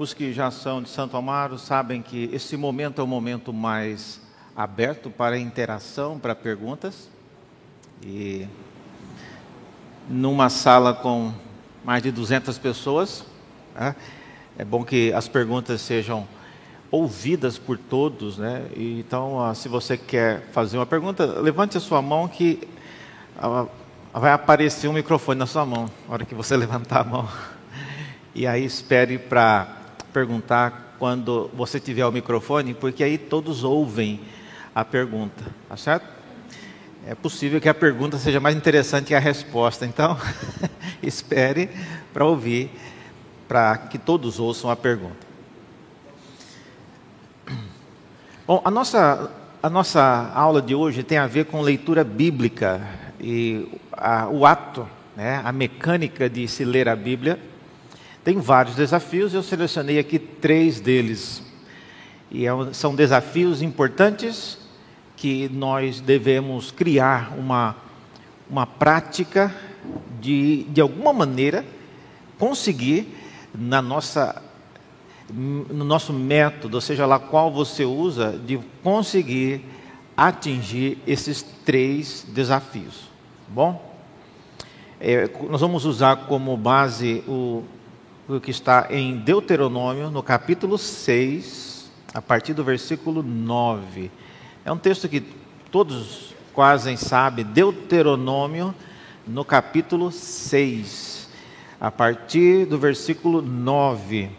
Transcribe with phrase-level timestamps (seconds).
[0.00, 4.18] Os que já são de Santo Amaro sabem que esse momento é o momento mais
[4.56, 7.10] aberto para interação, para perguntas.
[8.02, 8.48] E
[10.08, 11.34] numa sala com
[11.84, 13.26] mais de 200 pessoas,
[13.74, 13.94] né,
[14.56, 16.26] é bom que as perguntas sejam
[16.90, 18.70] ouvidas por todos, né?
[18.74, 22.66] Então, se você quer fazer uma pergunta, levante a sua mão que
[24.14, 27.28] vai aparecer um microfone na sua mão, na hora que você levantar a mão.
[28.34, 29.79] E aí espere para
[30.12, 34.20] perguntar quando você tiver o microfone, porque aí todos ouvem
[34.74, 36.06] a pergunta, tá certo?
[37.06, 40.18] É possível que a pergunta seja mais interessante que a resposta, então
[41.02, 41.70] espere
[42.12, 42.70] para ouvir,
[43.48, 45.26] para que todos ouçam a pergunta.
[48.46, 49.30] Bom, a nossa,
[49.62, 52.80] a nossa aula de hoje tem a ver com leitura bíblica
[53.20, 54.86] e a, o ato,
[55.16, 57.38] né, a mecânica de se ler a Bíblia.
[58.22, 61.42] Tem vários desafios, eu selecionei aqui três deles.
[62.30, 64.58] E é, são desafios importantes
[65.16, 67.76] que nós devemos criar uma,
[68.48, 69.54] uma prática
[70.20, 71.64] de, de alguma maneira,
[72.38, 73.16] conseguir
[73.54, 74.42] na nossa
[75.32, 79.64] no nosso método, seja lá qual você usa, de conseguir
[80.16, 83.08] atingir esses três desafios.
[83.48, 83.80] Bom?
[85.00, 87.64] É, nós vamos usar como base o, o
[88.38, 94.10] que está em Deuteronômio, no capítulo 6, a partir do versículo 9.
[94.62, 95.22] É um texto que
[95.70, 98.74] todos quase sabem, Deuteronômio,
[99.26, 101.30] no capítulo 6,
[101.80, 104.30] a partir do versículo 9.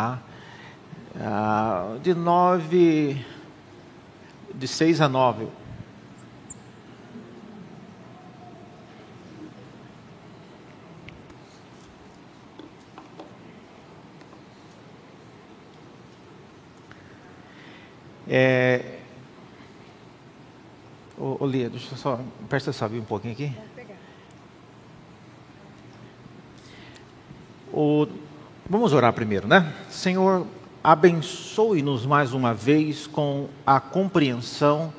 [0.00, 0.18] Ah,
[1.20, 3.26] ah, de nove,
[4.54, 5.48] de seis a nove.
[18.30, 18.84] É,
[21.16, 23.52] ô, ô Lia, deixa eu só, presta essa um pouquinho aqui.
[27.72, 28.06] O,
[28.68, 29.72] vamos orar primeiro, né?
[29.88, 30.46] Senhor,
[30.84, 34.92] abençoe-nos mais uma vez com a compreensão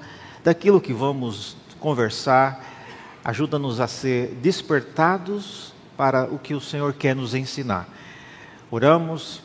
[0.43, 2.65] daquilo que vamos conversar,
[3.23, 7.87] ajuda-nos a ser despertados para o que o Senhor quer nos ensinar.
[8.71, 9.41] Oramos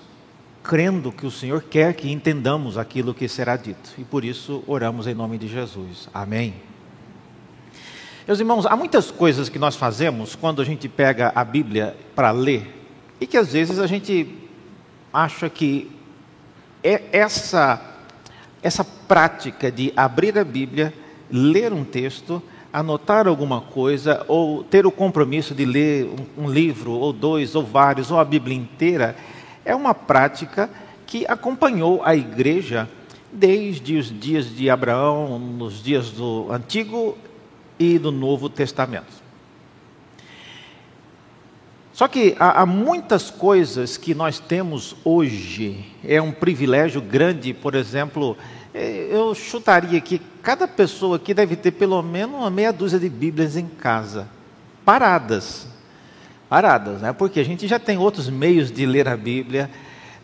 [0.64, 5.06] crendo que o Senhor quer que entendamos aquilo que será dito e por isso oramos
[5.06, 6.08] em nome de Jesus.
[6.12, 6.54] Amém.
[8.26, 12.30] Meus irmãos, há muitas coisas que nós fazemos quando a gente pega a Bíblia para
[12.30, 12.66] ler
[13.20, 14.34] e que às vezes a gente
[15.12, 15.92] acha que
[16.82, 17.98] é essa,
[18.62, 20.94] essa prática de abrir a Bíblia,
[21.30, 22.42] ler um texto,
[22.72, 27.62] anotar alguma coisa, ou ter o compromisso de ler um, um livro, ou dois, ou
[27.62, 29.14] vários, ou a Bíblia inteira,
[29.64, 30.68] é uma prática
[31.06, 32.88] que acompanhou a igreja
[33.32, 37.16] desde os dias de Abraão, nos dias do Antigo
[37.78, 39.24] e do Novo Testamento.
[41.92, 47.74] Só que há, há, muitas coisas que nós temos hoje, é um privilégio grande, por
[47.74, 48.36] exemplo,
[48.74, 53.08] é, eu chutaria que cada pessoa aqui deve ter pelo menos uma meia dúzia de
[53.08, 54.28] Bíblias em casa,
[54.84, 55.68] paradas.
[56.48, 57.12] Paradas, né?
[57.12, 59.70] Porque a gente já tem outros meios de ler a Bíblia,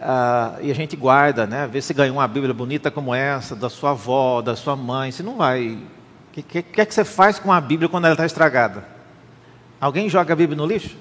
[0.01, 1.69] uh, e a gente guarda, né?
[1.71, 5.23] Vê se ganhou uma Bíblia bonita como essa, da sua avó, da sua mãe, você
[5.23, 5.79] não vai.
[6.29, 8.85] O que, que, que é que você faz com a Bíblia quando ela está estragada?
[9.81, 10.97] Alguém joga a Bíblia no lixo?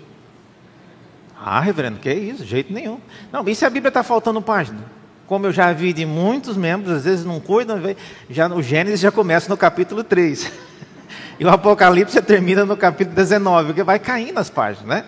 [1.42, 2.46] Ah, reverendo, que isso?
[2.46, 3.00] Jeito nenhum.
[3.32, 4.80] Não, e se a Bíblia está faltando página?
[5.28, 7.80] Como eu já vi de muitos membros, às vezes não cuidam,
[8.30, 10.52] já o Gênesis já começa no capítulo 3.
[11.40, 15.06] E o Apocalipse termina no capítulo 19, porque vai caindo as páginas, né?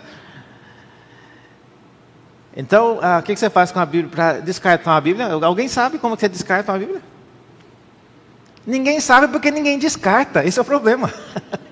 [2.56, 5.32] Então, ah, o que você faz com a Bíblia para descartar uma Bíblia?
[5.32, 7.02] Alguém sabe como você descarta uma Bíblia?
[8.66, 11.12] Ninguém sabe porque ninguém descarta, esse é o problema.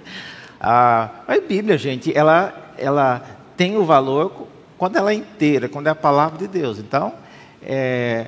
[0.59, 3.22] ah, a Bíblia, gente, ela, ela
[3.58, 4.47] tem o valor
[4.78, 6.79] quando ela é inteira, quando é a palavra de Deus.
[6.79, 7.14] Então,
[7.61, 8.28] é,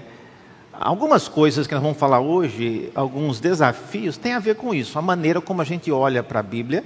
[0.74, 4.98] algumas coisas que nós vamos falar hoje, alguns desafios, tem a ver com isso.
[4.98, 6.84] A maneira como a gente olha para a Bíblia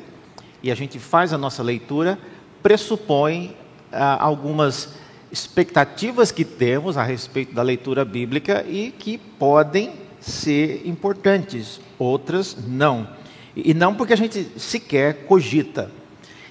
[0.61, 2.17] e a gente faz a nossa leitura
[2.63, 3.55] pressupõe
[3.91, 4.89] ah, algumas
[5.31, 13.07] expectativas que temos a respeito da leitura bíblica e que podem ser importantes, outras não.
[13.55, 15.91] E não porque a gente sequer cogita.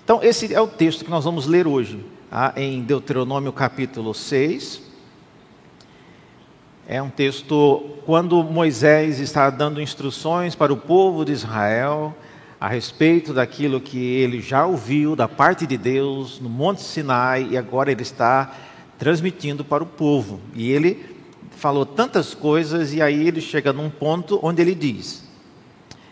[0.04, 2.52] Então, esse é o texto que nós vamos ler hoje, tá?
[2.56, 4.82] em Deuteronômio capítulo 6.
[6.86, 12.14] É um texto quando Moisés está dando instruções para o povo de Israel
[12.60, 17.56] a respeito daquilo que ele já ouviu da parte de Deus no Monte Sinai e
[17.56, 18.52] agora ele está
[18.98, 20.40] transmitindo para o povo.
[20.54, 21.16] E ele
[21.52, 25.25] falou tantas coisas e aí ele chega num ponto onde ele diz: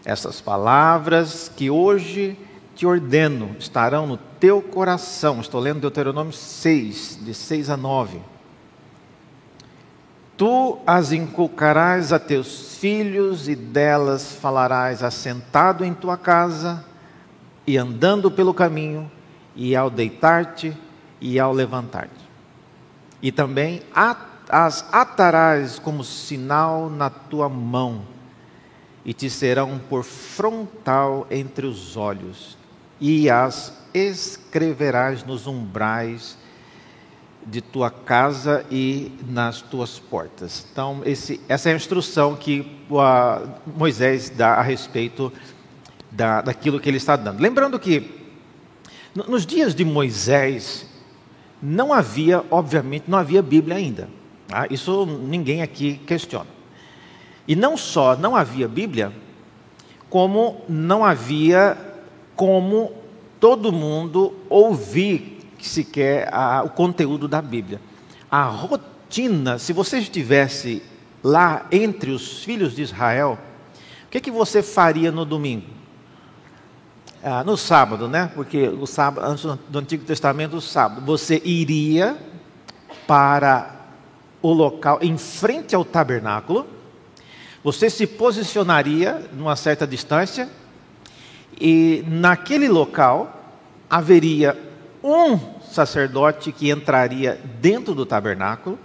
[0.07, 2.35] Essas palavras que hoje
[2.75, 5.39] te ordeno estarão no teu coração.
[5.39, 8.32] Estou lendo Deuteronômio 6, de 6 a 9.
[10.43, 16.85] Tu as inculcarás a teus filhos e delas falarás assentado em tua casa
[17.65, 19.09] e andando pelo caminho
[19.55, 20.77] e ao deitar-te
[21.21, 22.29] e ao levantar-te.
[23.23, 23.83] E também
[24.49, 28.03] as atarás como sinal na tua mão
[29.05, 32.59] e te serão por frontal entre os olhos
[33.01, 36.37] e as escreverás nos umbrais
[37.47, 40.67] de tua casa e nas tuas portas.
[40.71, 42.61] Então, esse, essa é a instrução que
[42.91, 45.33] uh, Moisés dá a respeito
[46.11, 47.41] da, daquilo que ele está dando.
[47.41, 48.23] Lembrando que
[49.15, 50.87] nos dias de Moisés
[51.61, 54.09] não havia, obviamente, não havia Bíblia ainda.
[54.47, 54.67] Tá?
[54.71, 56.51] Isso ninguém aqui questiona.
[57.47, 59.13] E não só não havia Bíblia,
[60.09, 61.77] como não havia
[62.37, 62.93] como
[63.41, 65.32] todo mundo ouvir
[65.69, 67.81] sequer a, o conteúdo da Bíblia.
[68.31, 70.83] A rotina, se você estivesse
[71.23, 73.39] lá entre os filhos de Israel,
[74.07, 75.67] o que, que você faria no domingo?
[77.23, 78.31] Ah, no sábado, né?
[78.35, 82.17] Porque o sábado, antes do Antigo Testamento, o sábado, você iria
[83.07, 83.71] para
[84.43, 86.67] o local em frente ao tabernáculo,
[87.63, 90.49] você se posicionaria numa certa distância
[91.61, 93.41] e naquele local
[93.89, 94.59] haveria
[95.03, 98.79] um sacerdote que entraria dentro do tabernáculo,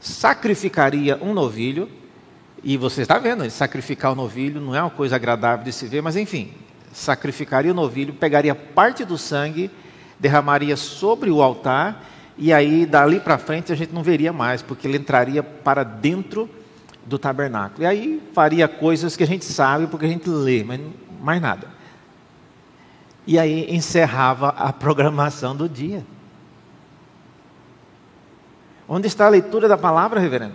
[0.00, 1.88] sacrificaria um novilho,
[2.62, 6.02] e você está vendo, sacrificar o novilho não é uma coisa agradável de se ver,
[6.02, 6.52] mas enfim,
[6.92, 9.70] sacrificaria o novilho, pegaria parte do sangue,
[10.18, 12.04] derramaria sobre o altar,
[12.38, 16.48] e aí dali para frente a gente não veria mais, porque ele entraria para dentro
[17.04, 17.82] do tabernáculo.
[17.82, 20.80] E aí faria coisas que a gente sabe porque a gente lê, mas
[21.20, 21.75] mais nada.
[23.26, 26.04] E aí encerrava a programação do dia.
[28.88, 30.54] Onde está a leitura da palavra, reverendo?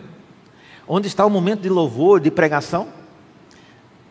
[0.87, 2.87] Onde está o momento de louvor, de pregação?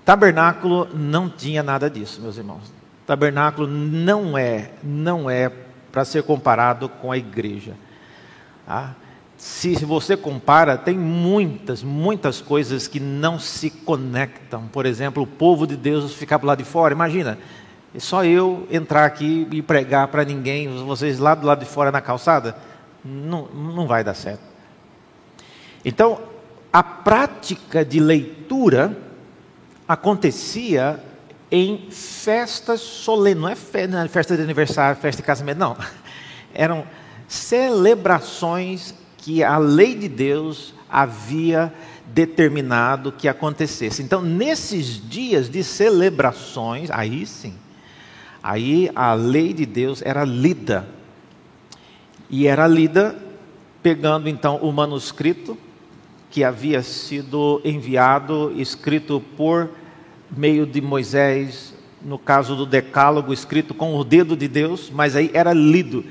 [0.05, 2.73] Tabernáculo não tinha nada disso, meus irmãos.
[3.07, 5.51] Tabernáculo não é, não é
[5.91, 7.75] para ser comparado com a igreja.
[8.69, 8.93] Ah,
[9.37, 14.69] se você compara, tem muitas, muitas coisas que não se conectam.
[14.69, 16.93] Por exemplo, o povo de Deus ficar para lá de fora.
[16.93, 17.39] Imagina,
[17.95, 21.91] é só eu entrar aqui e pregar para ninguém, vocês lá do lado de fora
[21.91, 22.57] na calçada,
[23.05, 24.43] não, não vai dar certo.
[25.85, 26.21] Então,
[26.73, 28.97] a prática de leitura
[29.89, 31.03] acontecia
[31.51, 35.77] em festas solenes, não é, é festa de aniversário, festa de casamento, não.
[36.55, 36.85] Eram
[37.27, 41.73] celebrações que a lei de Deus havia
[42.07, 44.03] determinado que acontecesse.
[44.03, 47.55] Então, nesses dias de celebrações, aí sim,
[48.43, 50.89] Aí a lei de Deus era lida.
[52.29, 53.17] E era lida
[53.83, 55.57] pegando então o manuscrito
[56.31, 59.69] que havia sido enviado, escrito por
[60.31, 65.31] meio de Moisés, no caso do Decálogo, escrito com o dedo de Deus, mas aí
[65.35, 66.05] era lido.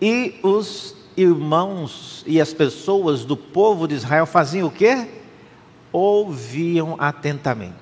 [0.00, 5.08] E os irmãos e as pessoas do povo de Israel faziam o quê?
[5.90, 7.74] Ouviam atentamente.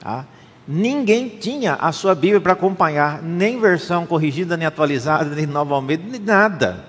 [0.00, 0.26] Tá?
[0.66, 6.04] Ninguém tinha a sua Bíblia para acompanhar, nem versão corrigida, nem atualizada, nem Nova Almeida,
[6.08, 6.84] nem nada.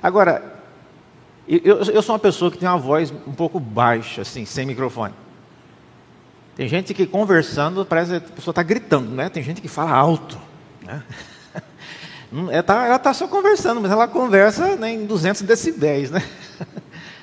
[0.00, 0.60] Agora,
[1.48, 5.12] eu, eu, sou uma pessoa que tem uma voz um pouco baixa, assim, sem microfone.
[6.54, 9.28] Tem gente que conversando, parece que a pessoa está gritando, né?
[9.28, 10.38] Tem gente que fala alto.
[10.82, 11.02] Né?
[12.52, 16.22] Ela está tá só conversando, mas ela conversa né, em 200 decibéis, né?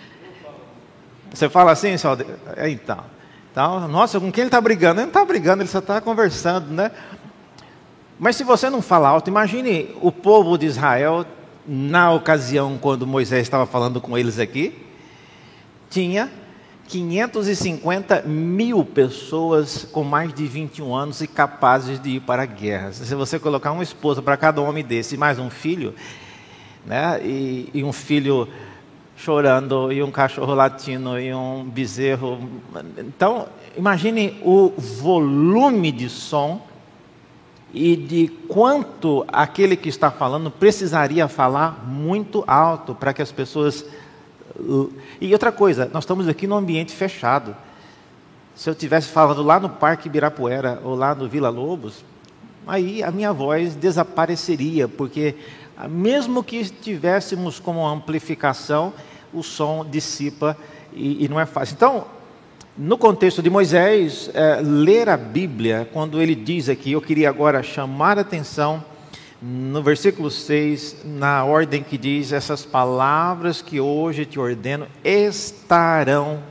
[1.34, 2.18] Você fala assim, só.
[2.58, 3.06] É, então.
[3.58, 5.00] Então, nossa, com quem ele está brigando?
[5.00, 6.92] Ele não está brigando, ele só está conversando, né?
[8.20, 11.26] Mas se você não fala alto, imagine o povo de Israel,
[11.68, 14.76] na ocasião quando Moisés estava falando com eles aqui,
[15.90, 16.32] tinha
[16.88, 22.94] 550 mil pessoas com mais de 21 anos e capazes de ir para a guerra.
[22.94, 25.96] Se você colocar uma esposa para cada homem desse, mais um filho,
[26.86, 28.48] né, e, e um filho
[29.18, 32.40] chorando e um cachorro latindo e um bezerro.
[33.00, 36.62] Então, imagine o volume de som
[37.74, 43.84] e de quanto aquele que está falando precisaria falar muito alto para que as pessoas.
[45.20, 47.56] E outra coisa, nós estamos aqui num ambiente fechado.
[48.56, 52.04] Se eu tivesse falando lá no Parque Ibirapuera ou lá no Vila Lobos,
[52.68, 55.36] aí a minha voz desapareceria, porque
[55.90, 58.94] mesmo que estivéssemos com amplificação,
[59.34, 60.58] o som dissipa
[60.94, 61.76] e, e não é fácil.
[61.76, 62.06] Então,
[62.78, 67.62] no contexto de Moisés, é, ler a Bíblia, quando ele diz aqui, eu queria agora
[67.62, 68.84] chamar a atenção
[69.42, 76.42] no versículo 6, na ordem que diz: Essas palavras que hoje te ordeno estarão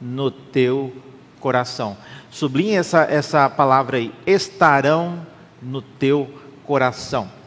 [0.00, 0.92] no teu
[1.38, 1.96] coração.
[2.30, 5.26] Sublinhe essa, essa palavra aí: estarão
[5.60, 6.28] no teu
[6.64, 7.39] coração.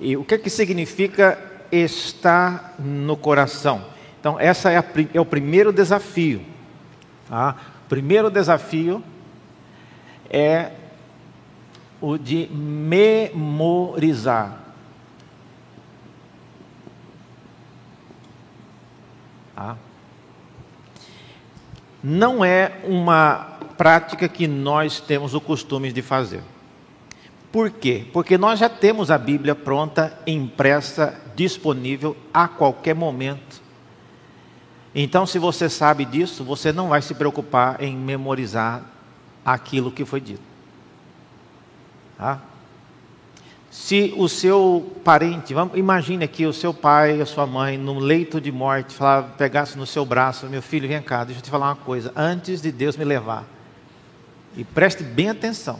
[0.00, 1.38] E o que, é que significa
[1.70, 3.84] estar no coração?
[4.18, 6.40] Então, essa é, é o primeiro desafio.
[7.28, 7.56] Tá?
[7.84, 9.04] O primeiro desafio
[10.28, 10.72] é
[12.00, 14.58] o de memorizar.
[19.54, 19.76] Tá?
[22.02, 26.42] Não é uma prática que nós temos o costume de fazer.
[27.52, 28.06] Por quê?
[28.12, 33.60] Porque nós já temos a Bíblia pronta, impressa, disponível a qualquer momento.
[34.94, 38.82] Então, se você sabe disso, você não vai se preocupar em memorizar
[39.44, 40.42] aquilo que foi dito.
[42.16, 42.40] Tá?
[43.70, 48.00] Se o seu parente, vamos, imagine aqui o seu pai e a sua mãe no
[48.00, 51.50] leito de morte, falar, pegasse no seu braço, meu filho, vem cá, deixa eu te
[51.50, 53.44] falar uma coisa, antes de Deus me levar,
[54.56, 55.78] e preste bem atenção.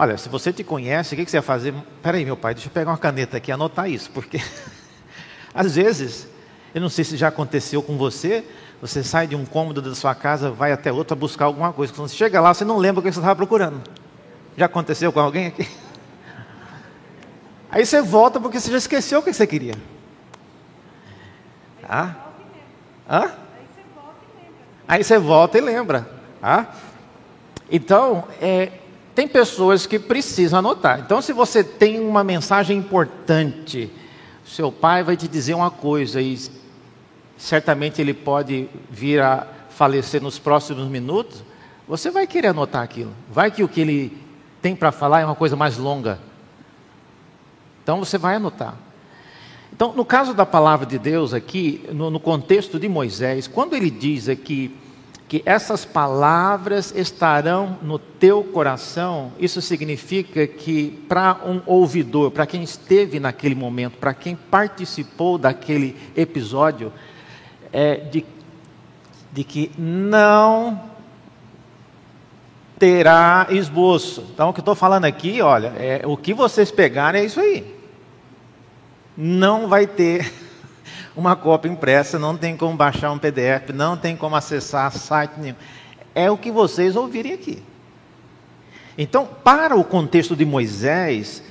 [0.00, 1.74] Olha, se você te conhece, o que, que você vai fazer?
[2.02, 4.40] Peraí, meu pai, deixa eu pegar uma caneta aqui e anotar isso, porque
[5.52, 6.26] às vezes,
[6.74, 8.42] eu não sei se já aconteceu com você,
[8.80, 11.92] você sai de um cômodo da sua casa, vai até outro a buscar alguma coisa.
[11.92, 13.78] Quando você chega lá, você não lembra o que você estava procurando.
[14.56, 15.68] Já aconteceu com alguém aqui?
[17.70, 19.74] Aí você volta porque você já esqueceu o que você queria.
[21.86, 22.14] Ah?
[23.06, 23.32] Hã?
[24.88, 26.08] Aí você volta e lembra.
[26.42, 26.68] Ah?
[27.70, 28.79] Então, é,
[29.20, 30.98] tem pessoas que precisam anotar.
[31.00, 33.92] Então, se você tem uma mensagem importante,
[34.46, 36.38] seu pai vai te dizer uma coisa e
[37.36, 41.44] certamente ele pode vir a falecer nos próximos minutos,
[41.86, 43.12] você vai querer anotar aquilo.
[43.30, 44.18] Vai que o que ele
[44.62, 46.18] tem para falar é uma coisa mais longa.
[47.82, 48.74] Então você vai anotar.
[49.70, 53.90] Então, no caso da palavra de Deus aqui, no, no contexto de Moisés, quando ele
[53.90, 54.74] diz aqui
[55.30, 62.64] que essas palavras estarão no teu coração, isso significa que para um ouvidor, para quem
[62.64, 66.92] esteve naquele momento, para quem participou daquele episódio,
[67.72, 68.26] é de,
[69.32, 70.82] de que não
[72.76, 74.26] terá esboço.
[74.34, 77.72] Então, o que estou falando aqui, olha, é, o que vocês pegarem é isso aí.
[79.16, 80.28] Não vai ter
[81.20, 85.54] uma cópia impressa, não tem como baixar um PDF, não tem como acessar site nenhum.
[86.14, 87.62] É o que vocês ouvirem aqui.
[88.96, 91.42] Então, para o contexto de Moisés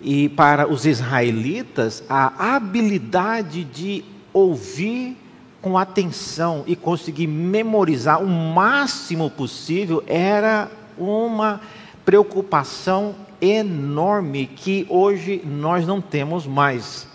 [0.00, 5.16] e para os israelitas, a habilidade de ouvir
[5.60, 11.60] com atenção e conseguir memorizar o máximo possível era uma
[12.02, 17.09] preocupação enorme que hoje nós não temos mais.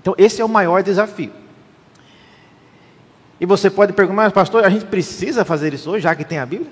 [0.00, 1.32] Então, esse é o maior desafio.
[3.40, 6.38] E você pode perguntar, mas pastor, a gente precisa fazer isso hoje, já que tem
[6.38, 6.70] a Bíblia?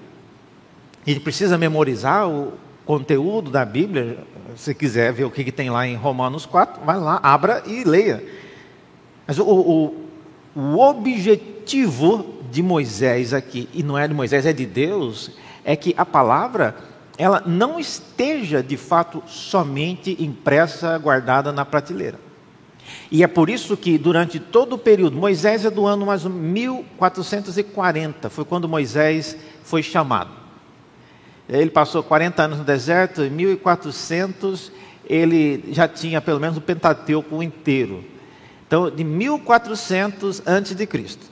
[1.07, 2.55] A gente precisa memorizar o
[2.85, 4.19] conteúdo da Bíblia?
[4.57, 7.85] Se quiser ver o que, que tem lá em Romanos 4, vai lá, abra e
[7.85, 8.25] leia.
[9.27, 10.07] Mas o, o
[10.57, 15.95] o objetivo de Moisés aqui, e não é de Moisés, é de Deus, é que
[15.99, 16.75] a palavra
[17.19, 22.19] ela não esteja de fato somente impressa, guardada na prateleira.
[23.11, 28.29] E é por isso que durante todo o período, Moisés é do ano mais 1440,
[28.29, 30.31] foi quando Moisés foi chamado.
[31.49, 34.73] Ele passou 40 anos no deserto, em 1400
[35.09, 38.05] ele já tinha pelo menos o Pentateuco inteiro.
[38.67, 41.25] Então, de 1400 antes de Cristo.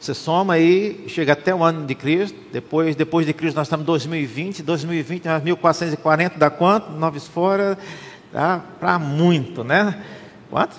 [0.00, 3.84] Você soma aí, chega até o ano de Cristo, depois, depois de Cristo nós estamos
[3.84, 6.90] em 2020, 2020 mais 1440 dá quanto?
[6.90, 7.78] Nove fora,
[8.32, 10.02] dá para muito, né?
[10.54, 10.76] Quanto?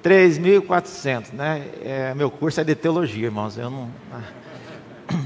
[0.00, 1.68] 3.400, né?
[1.82, 3.90] É, meu curso é de teologia, irmãos, eu não...
[4.12, 5.18] Ah.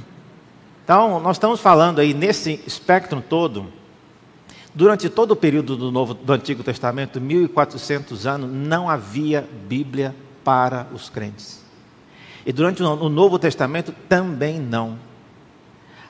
[0.82, 3.70] Então, nós estamos falando aí nesse espectro todo,
[4.74, 10.86] Durante todo o período do, Novo, do Antigo Testamento, 1400 anos, não havia Bíblia para
[10.94, 11.62] os crentes.
[12.46, 14.98] E durante o Novo Testamento também não.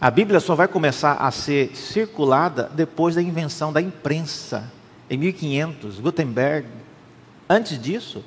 [0.01, 4.71] A Bíblia só vai começar a ser circulada depois da invenção da imprensa,
[5.11, 6.69] em 1500, Gutenberg.
[7.49, 8.25] Antes disso,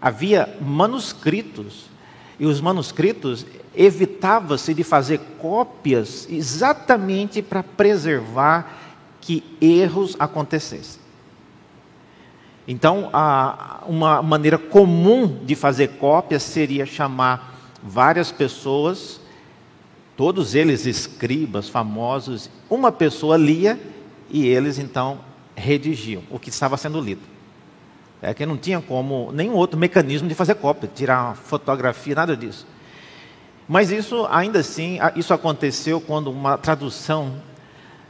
[0.00, 1.84] havia manuscritos.
[2.40, 8.78] E os manuscritos evitava-se de fazer cópias exatamente para preservar
[9.20, 11.02] que erros acontecessem.
[12.66, 13.10] Então,
[13.86, 19.20] uma maneira comum de fazer cópias seria chamar várias pessoas,
[20.16, 23.78] todos eles escribas famosos, uma pessoa lia
[24.30, 25.20] e eles então
[25.58, 27.22] redigiam o que estava sendo lido.
[28.20, 32.66] É que não tinha como nenhum outro mecanismo de fazer cópia, tirar fotografia, nada disso.
[33.68, 37.34] Mas isso, ainda assim, isso aconteceu quando uma tradução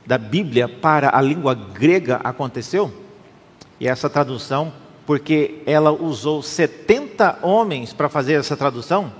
[0.06, 2.92] da Bíblia para a língua grega aconteceu.
[3.80, 4.72] E essa tradução,
[5.04, 9.12] porque ela usou 70 homens para fazer essa tradução,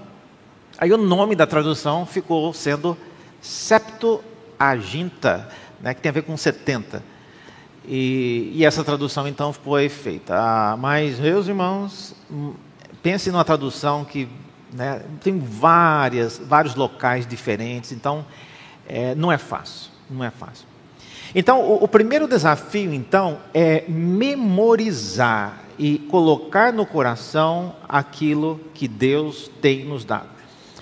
[0.79, 2.97] aí o nome da tradução ficou sendo
[3.41, 5.49] Septuaginta,
[5.81, 7.03] né, que tem a ver com 70.
[7.85, 10.35] E, e essa tradução então foi feita.
[10.37, 12.15] Ah, mas, meus irmãos,
[13.03, 14.29] pense numa tradução que
[14.73, 18.25] né, tem várias, vários locais diferentes, então
[18.87, 20.67] é, não é fácil, não é fácil.
[21.35, 29.51] Então, o, o primeiro desafio então é memorizar e colocar no coração aquilo que Deus
[29.61, 30.29] tem nos dado.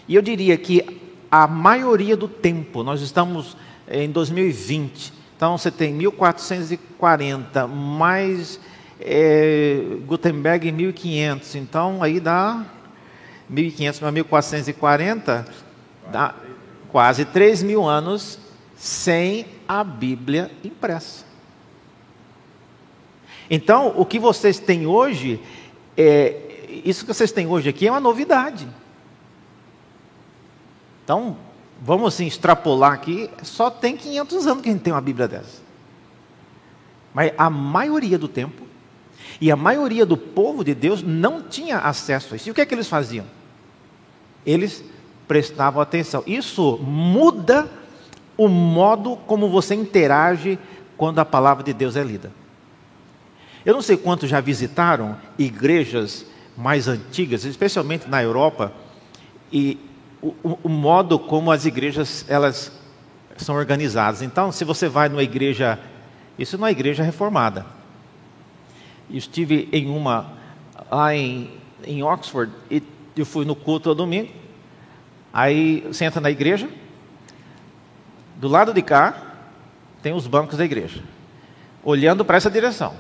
[0.09, 1.00] E eu diria que
[1.31, 3.57] a maioria do tempo, nós estamos
[3.88, 8.59] em 2020, então você tem 1440 mais
[8.99, 12.64] é, Gutenberg 1500, então aí dá
[13.49, 15.47] 1500 para 1440,
[16.11, 16.35] dá
[16.88, 18.38] quase 3 mil anos
[18.75, 21.26] sem a Bíblia impressa.
[23.50, 25.40] Então, o que vocês têm hoje,
[25.97, 26.35] é,
[26.85, 28.66] isso que vocês têm hoje aqui é uma novidade.
[31.05, 31.37] Então,
[31.80, 35.62] vamos assim extrapolar aqui, só tem 500 anos que a gente tem uma Bíblia dessa.
[37.14, 38.66] Mas a maioria do tempo,
[39.40, 42.49] e a maioria do povo de Deus não tinha acesso a isso.
[42.49, 43.26] E o que é que eles faziam?
[44.45, 44.85] Eles
[45.26, 46.23] prestavam atenção.
[46.26, 47.71] Isso muda
[48.37, 50.59] o modo como você interage
[50.97, 52.30] quando a palavra de Deus é lida.
[53.65, 56.25] Eu não sei quantos já visitaram igrejas
[56.56, 58.73] mais antigas, especialmente na Europa,
[59.52, 59.78] e
[60.23, 62.73] o, o, modo como as igrejas elas
[63.37, 64.23] são organizadas.
[64.23, 65.79] Então, se você vai numa igreja,
[66.39, 67.67] isso não é igreja reformada.
[69.11, 70.33] Eu estive em uma
[70.91, 71.50] lá em,
[71.85, 72.83] em Oxford e
[73.17, 74.33] eu fui no culto ao domingo.
[75.33, 76.69] Aí você entra na igreja,
[78.37, 79.23] do lado de cá
[80.02, 81.02] tem os bancos da igreja,
[81.83, 82.95] olhando para essa direção.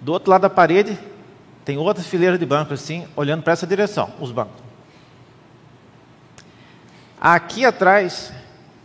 [0.00, 0.98] Do outro lado da parede
[1.66, 4.54] tem outra fileira de bancos assim, olhando para essa direção, os bancos.
[7.20, 8.32] Aqui atrás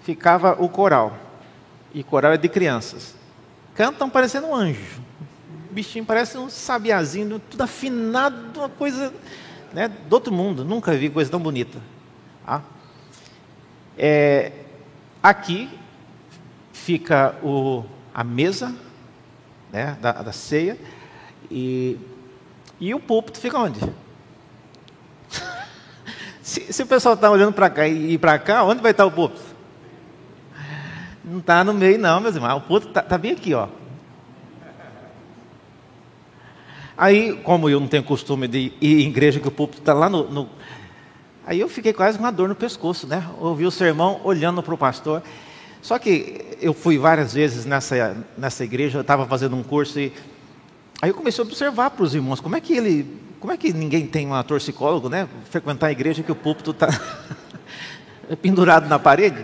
[0.01, 1.15] ficava o coral.
[1.93, 3.15] E coral é de crianças.
[3.75, 4.99] Cantam parecendo um anjo.
[5.69, 9.13] O bichinho parece um sabiazinho, tudo afinado, uma coisa
[9.71, 10.65] né, do outro mundo.
[10.65, 11.77] Nunca vi coisa tão bonita.
[12.47, 12.61] Ah.
[13.95, 14.53] É,
[15.21, 15.69] aqui
[16.73, 18.75] fica o, a mesa
[19.71, 20.79] né, da, da ceia
[21.51, 21.99] e,
[22.81, 23.79] e o púlpito fica onde?
[26.41, 29.11] Se, se o pessoal está olhando para cá e para cá, onde vai estar o
[29.11, 29.43] púlpito?
[31.23, 32.57] Não está no meio, não, meus irmãos.
[32.57, 33.67] O púlpito está tá bem aqui, ó.
[36.97, 40.09] Aí, como eu não tenho costume de ir em igreja que o púlpito está lá
[40.09, 40.49] no, no,
[41.45, 43.25] Aí eu fiquei quase com uma dor no pescoço, né?
[43.39, 45.23] Ouvi o sermão olhando para o pastor.
[45.81, 50.13] Só que eu fui várias vezes nessa, nessa igreja, eu estava fazendo um curso e
[51.01, 53.73] aí eu comecei a observar para os irmãos como é que ele como é que
[53.73, 55.27] ninguém tem um torcicólogo, né?
[55.49, 56.87] Frequentar a igreja que o púlpito está
[58.39, 59.43] pendurado na parede.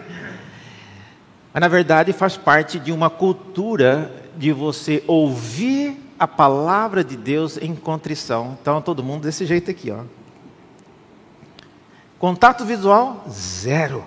[1.51, 7.57] Mas na verdade faz parte de uma cultura de você ouvir a palavra de Deus
[7.57, 8.55] em contrição.
[8.61, 10.03] Então todo mundo desse jeito aqui, ó.
[12.19, 14.03] Contato visual zero.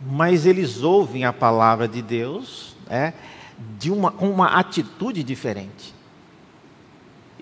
[0.00, 3.12] Mas eles ouvem a palavra de Deus, é,
[3.78, 5.99] de uma, com uma atitude diferente.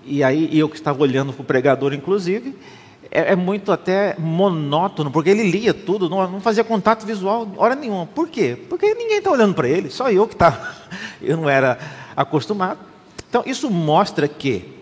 [0.05, 2.55] E aí eu que estava olhando para o pregador, inclusive,
[3.11, 7.75] é, é, muito até monótono, porque ele lia tudo, não, não fazia contato visual hora
[7.75, 8.05] nenhuma.
[8.05, 8.57] Por quê?
[8.69, 10.77] Porque ninguém está olhando para ele, só eu que estava.
[11.21, 11.77] Eu não era
[12.15, 12.79] acostumado.
[13.29, 14.73] Então, isso mostra que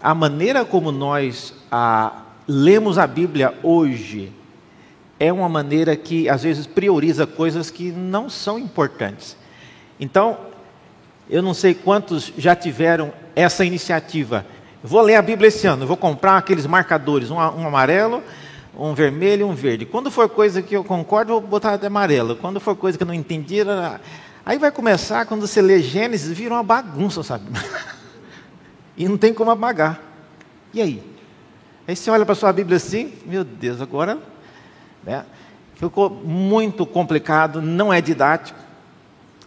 [0.00, 4.32] a maneira como nós a, lemos a Bíblia hoje
[5.18, 9.36] é uma maneira que às vezes prioriza coisas que não são importantes.
[9.98, 10.36] Então,
[11.28, 14.46] eu não sei quantos já tiveram essa iniciativa
[14.86, 18.22] Vou ler a Bíblia esse ano, vou comprar aqueles marcadores, um, um amarelo,
[18.78, 19.84] um vermelho e um verde.
[19.84, 22.36] Quando for coisa que eu concordo, vou botar de amarelo.
[22.36, 23.56] Quando for coisa que eu não entendi,
[24.44, 27.46] aí vai começar, quando você lê Gênesis, vira uma bagunça, sabe?
[28.96, 30.00] e não tem como apagar.
[30.72, 31.02] E aí?
[31.88, 34.16] Aí você olha para a sua Bíblia assim, meu Deus, agora
[35.02, 35.24] né,
[35.74, 38.60] ficou muito complicado, não é didático.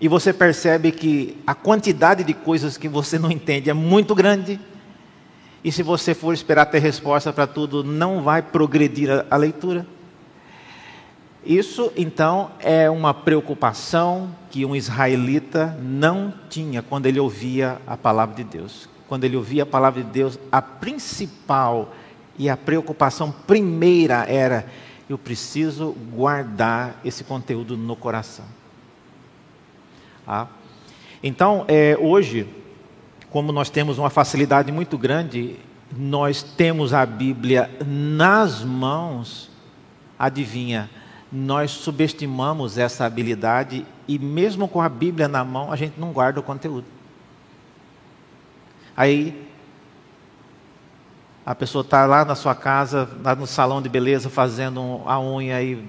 [0.02, 4.60] E você percebe que a quantidade de coisas que você não entende é muito grande.
[5.64, 9.86] E se você for esperar ter resposta para tudo, não vai progredir a, a leitura.
[11.46, 18.36] Isso, então, é uma preocupação que um israelita não tinha quando ele ouvia a palavra
[18.36, 18.90] de Deus.
[19.08, 21.94] Quando ele ouvia a palavra de Deus, a principal
[22.38, 24.66] e a preocupação primeira era:
[25.10, 28.46] eu preciso guardar esse conteúdo no coração.
[30.28, 30.48] Ah.
[31.24, 32.48] Então, é, hoje,
[33.30, 35.58] como nós temos uma facilidade muito grande,
[35.96, 39.50] nós temos a Bíblia nas mãos,
[40.18, 40.90] adivinha,
[41.32, 46.40] nós subestimamos essa habilidade e, mesmo com a Bíblia na mão, a gente não guarda
[46.40, 46.86] o conteúdo.
[48.98, 49.48] Aí
[51.46, 55.62] a pessoa está lá na sua casa, lá no salão de beleza, fazendo a unha
[55.62, 55.84] e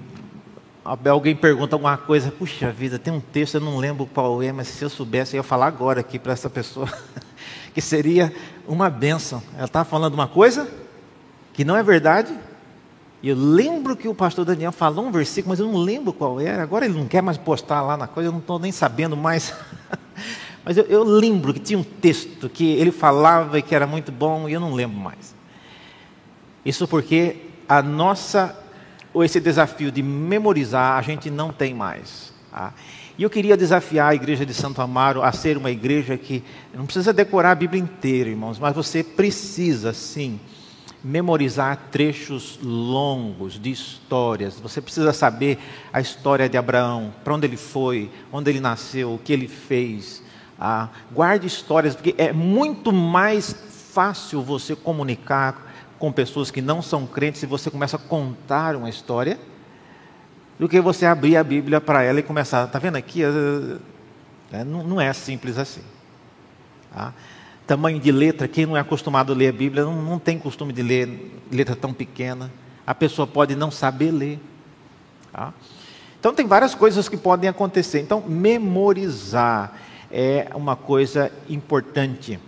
[1.09, 4.69] alguém pergunta alguma coisa, puxa vida, tem um texto, eu não lembro qual é, mas
[4.69, 6.89] se eu soubesse, eu ia falar agora aqui para essa pessoa,
[7.75, 8.35] que seria
[8.67, 9.43] uma bênção.
[9.57, 10.69] Ela estava falando uma coisa
[11.53, 12.33] que não é verdade,
[13.23, 16.41] e eu lembro que o pastor Daniel falou um versículo, mas eu não lembro qual
[16.41, 19.17] era, agora ele não quer mais postar lá na coisa, eu não estou nem sabendo
[19.17, 19.55] mais.
[20.65, 24.11] mas eu, eu lembro que tinha um texto que ele falava e que era muito
[24.11, 25.35] bom, e eu não lembro mais.
[26.65, 27.37] Isso porque
[27.69, 28.59] a nossa,
[29.13, 32.33] ou esse desafio de memorizar, a gente não tem mais.
[32.51, 32.75] Tá?
[33.17, 36.43] E eu queria desafiar a igreja de Santo Amaro a ser uma igreja que
[36.75, 40.41] não precisa decorar a Bíblia inteira, irmãos, mas você precisa sim
[41.03, 44.59] memorizar trechos longos de histórias.
[44.61, 45.59] Você precisa saber
[45.93, 50.23] a história de Abraão, para onde ele foi, onde ele nasceu, o que ele fez.
[50.59, 53.55] Ah, guarde histórias, porque é muito mais
[53.93, 58.89] fácil você comunicar com pessoas que não são crentes e você começa a contar uma
[58.89, 59.39] história,
[60.61, 63.23] do que você abrir a Bíblia para ela e começar, está vendo aqui?
[64.53, 65.81] É, não, é simples assim.
[66.93, 67.15] Tá?
[67.67, 70.75] Tamanho de letra, quem não é acostumado a ler a Bíblia não, não tem costume
[70.75, 72.53] de ler letra tão pequena.
[72.87, 74.39] A pessoa pode não saber ler.
[75.33, 75.55] Tá?
[76.19, 78.01] Então tem várias coisas que podem acontecer.
[78.03, 79.73] Então memorizar
[80.13, 82.39] é uma coisa importante.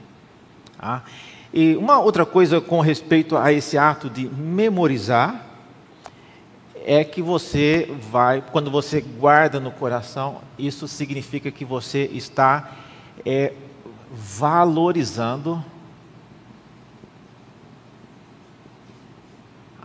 [0.78, 1.02] Tá?
[1.50, 5.51] E uma outra coisa com respeito a esse ato de memorizar
[6.86, 12.72] é que você vai, quando você guarda no coração, isso significa que você está
[13.24, 13.52] é,
[14.12, 15.64] valorizando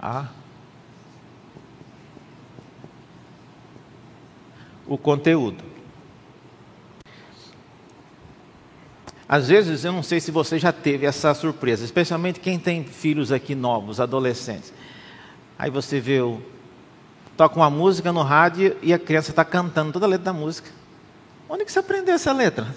[0.01, 0.27] a,
[4.85, 5.63] o conteúdo.
[9.29, 13.31] Às vezes, eu não sei se você já teve essa surpresa, especialmente quem tem filhos
[13.31, 14.73] aqui novos, adolescentes.
[15.59, 16.41] Aí você vê, o,
[17.37, 20.69] toca uma música no rádio e a criança está cantando toda a letra da música.
[21.47, 22.67] Onde que você aprendeu essa letra?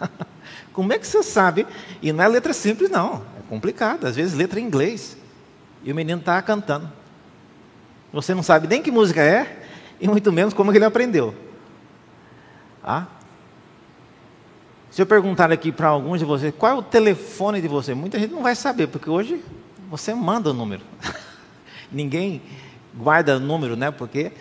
[0.72, 1.66] Como é que você sabe?
[2.02, 3.22] E não é letra simples, não.
[3.38, 4.06] É complicado.
[4.06, 5.16] Às vezes, letra em inglês.
[5.82, 6.92] E o menino está cantando.
[8.12, 9.64] Você não sabe nem que música é,
[10.00, 11.34] e muito menos como ele aprendeu.
[12.82, 13.06] Ah,
[14.94, 17.94] se eu perguntar aqui para alguns de vocês, qual é o telefone de você?
[17.94, 19.42] Muita gente não vai saber, porque hoje
[19.90, 20.82] você manda o número.
[21.90, 22.40] Ninguém
[22.96, 23.90] guarda número, né?
[23.90, 24.32] Porque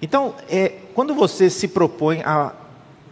[0.00, 2.52] então, é, quando você se propõe a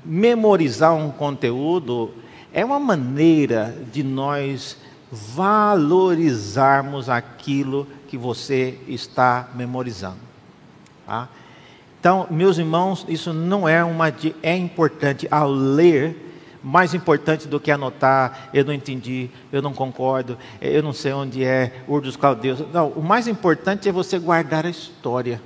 [0.04, 2.12] memorizar um conteúdo,
[2.52, 4.76] é uma maneira de nós
[5.10, 10.18] valorizarmos aquilo que você está memorizando.
[11.06, 11.28] Tá?
[11.98, 14.12] Então, meus irmãos, isso não é uma
[14.42, 16.23] é importante ao ler
[16.64, 21.44] mais importante do que anotar, eu não entendi, eu não concordo, eu não sei onde
[21.44, 22.64] é Ur dos Caldeus.
[22.72, 25.42] Não, o mais importante é você guardar a história.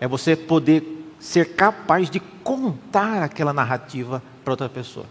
[0.00, 5.06] É você poder ser capaz de contar aquela narrativa para outra pessoa.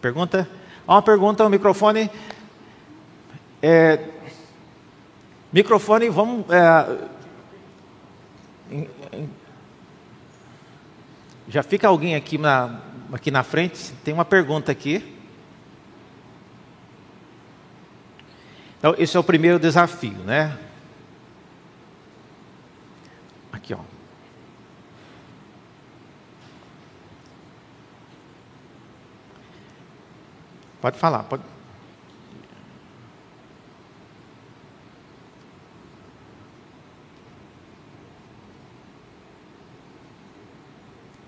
[0.00, 0.48] Pergunta?
[0.84, 2.10] Há uma pergunta, o um microfone.
[3.62, 4.04] É,
[5.52, 6.44] microfone, vamos.
[6.50, 7.12] É,
[11.48, 12.80] já fica alguém aqui na,
[13.12, 15.18] aqui na frente, tem uma pergunta aqui.
[18.78, 20.58] Então, esse é o primeiro desafio, né?
[23.52, 23.78] Aqui, ó.
[30.80, 31.44] Pode falar, pode.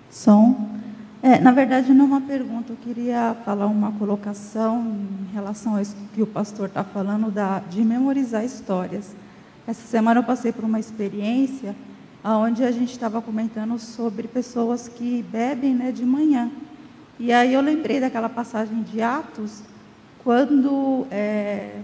[0.09, 0.74] Som.
[1.25, 4.95] É, na verdade, não é uma pergunta, eu queria falar uma colocação
[5.27, 9.15] em relação a isso que o pastor está falando, da, de memorizar histórias.
[9.65, 11.75] Essa semana eu passei por uma experiência
[12.23, 16.51] onde a gente estava comentando sobre pessoas que bebem né, de manhã.
[17.17, 19.63] E aí eu lembrei daquela passagem de Atos,
[20.23, 21.79] quando, é,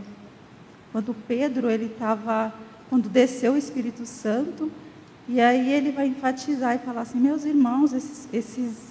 [0.92, 2.54] quando Pedro ele estava,
[2.92, 4.72] quando desceu o Espírito Santo,
[5.28, 8.91] e aí ele vai enfatizar e falar assim, meus irmãos, esses, esses,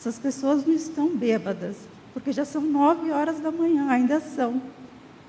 [0.00, 1.76] essas pessoas não estão bêbadas,
[2.14, 4.62] porque já são nove horas da manhã, ainda são.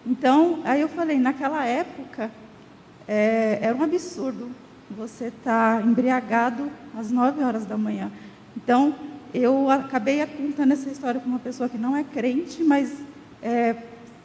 [0.07, 2.31] Então, aí eu falei, naquela época,
[3.05, 4.49] é, era um absurdo
[4.89, 8.09] você estar tá embriagado às nove horas da manhã.
[8.55, 8.95] Então,
[9.33, 12.93] eu acabei contando essa história com uma pessoa que não é crente, mas
[13.43, 13.75] é,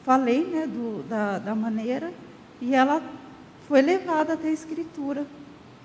[0.05, 2.13] falei né, do, da, da maneira
[2.61, 3.03] e ela
[3.67, 5.27] foi levada até a escritura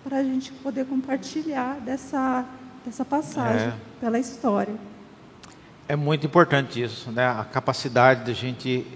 [0.04, 2.46] para a gente poder compartilhar dessa,
[2.86, 3.74] dessa passagem, é.
[4.00, 4.74] pela história.
[5.88, 7.28] É muito importante isso, né?
[7.28, 8.88] a capacidade de a gente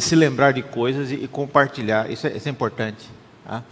[0.00, 3.08] se lembrar de coisas e, e compartilhar, isso é, isso é importante.
[3.44, 3.64] Tá?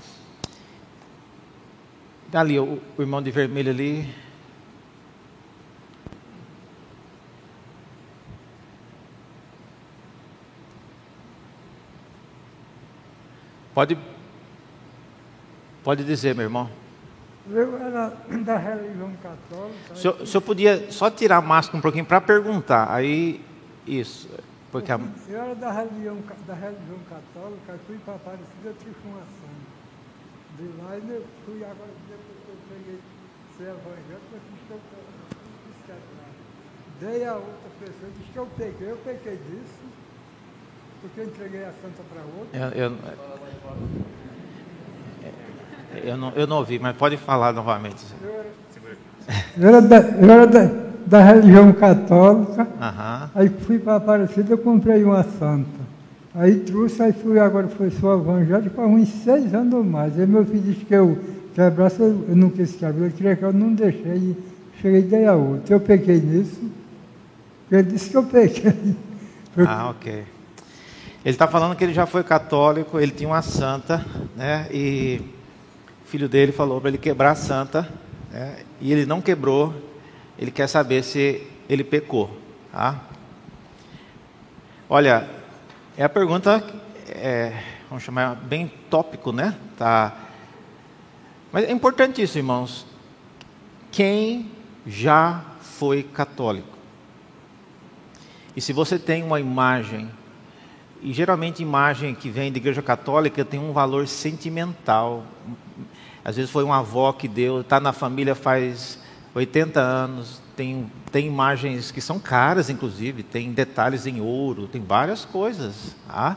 [2.33, 4.09] Ali, o, o irmão de vermelho ali,
[13.79, 13.97] Pode,
[15.85, 16.69] pode dizer, meu irmão.
[17.51, 18.09] Eu era
[18.45, 19.93] da religião católica.
[19.93, 22.93] O senhor, o senhor podia só tirar a máscara um pouquinho para perguntar.
[22.93, 23.45] Aí,
[23.87, 24.29] isso.
[24.71, 25.01] Porque a...
[25.29, 29.23] Eu era da religião, da religião católica, fui para Aparecida, eu tive uma.
[30.59, 33.01] De lá e eu fui agora, depois que eu peguei
[33.57, 34.81] ser evangélico, eu fiz que eu
[37.01, 39.87] Dei a outra pessoa, disse que eu peguei, eu peguei disso,
[41.01, 42.77] porque eu entreguei a santa para outra.
[42.77, 42.99] Eu, eu,
[46.05, 48.05] eu, não, eu não ouvi, mas pode falar novamente.
[49.57, 50.71] Eu era da, eu era da,
[51.07, 53.29] da religião católica, uhum.
[53.35, 55.89] aí fui para Aparecida, eu comprei uma santa.
[56.35, 60.19] Aí trouxe, aí fui agora, foi só evangélico há uns seis anos ou mais.
[60.19, 61.19] Aí meu filho disse que eu
[61.55, 64.37] quebrasse, eu, eu não quis quebrar, eu queria que eu não deixei, e
[64.81, 65.75] cheguei e dei a outra.
[65.75, 66.71] Eu peguei nisso,
[67.71, 68.97] ele disse que eu peguei.
[69.67, 70.13] Ah, ok.
[71.25, 74.05] Ele está falando que ele já foi católico, ele tinha uma santa,
[74.37, 74.69] né?
[74.71, 75.21] E
[76.09, 77.87] filho dele falou para ele quebrar a santa,
[78.31, 78.65] né?
[78.81, 79.75] e ele não quebrou.
[80.39, 82.35] Ele quer saber se ele pecou,
[82.73, 83.03] tá?
[84.89, 85.29] Olha,
[85.99, 86.65] é a pergunta,
[87.09, 89.55] é, vamos chamar bem tópico, né?
[89.77, 90.17] Tá.
[91.53, 92.87] Mas é importante isso, irmãos.
[93.93, 94.51] Quem
[94.87, 96.79] já foi católico?
[98.57, 100.09] E se você tem uma imagem
[101.01, 105.25] e geralmente imagem que vem da igreja católica tem um valor sentimental.
[106.29, 108.99] Às vezes foi uma avó que deu, está na família faz
[109.35, 115.25] 80 anos, tem, tem imagens que são caras, inclusive, tem detalhes em ouro, tem várias
[115.25, 115.97] coisas.
[116.07, 116.37] Tá?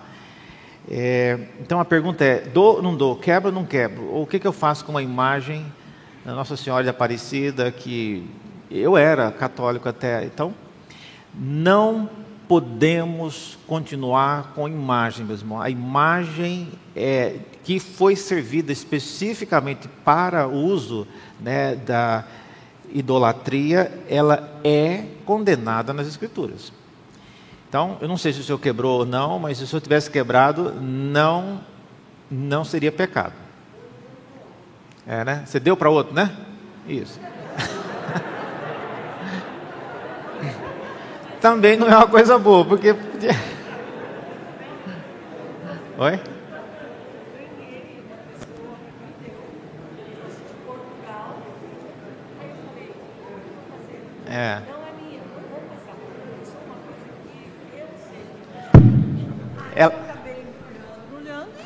[0.90, 3.18] É, então a pergunta é: dou ou não dou?
[3.18, 4.06] Quebro ou não quebro?
[4.06, 5.66] Ou o que, que eu faço com uma imagem
[6.24, 8.26] da Nossa Senhora de Aparecida que
[8.72, 10.24] eu era católico até.
[10.24, 10.54] Então,
[11.36, 12.10] não
[12.48, 15.64] podemos continuar com imagem, meus irmãos.
[15.64, 21.08] A imagem é, que foi servida especificamente para uso
[21.40, 22.26] né, da
[22.92, 26.74] idolatria, ela é condenada nas Escrituras.
[27.70, 30.12] Então, eu não sei se o senhor quebrou ou não, mas se o senhor tivesse
[30.12, 31.62] quebrado, não,
[32.30, 33.34] não seria pecado.
[35.08, 35.44] É, né?
[35.46, 36.30] Você deu para outro, né?
[36.88, 37.20] Isso.
[41.40, 42.94] também não é uma coisa boa, porque.
[45.98, 46.20] Oi?
[54.32, 54.62] É.
[59.76, 59.94] Ela,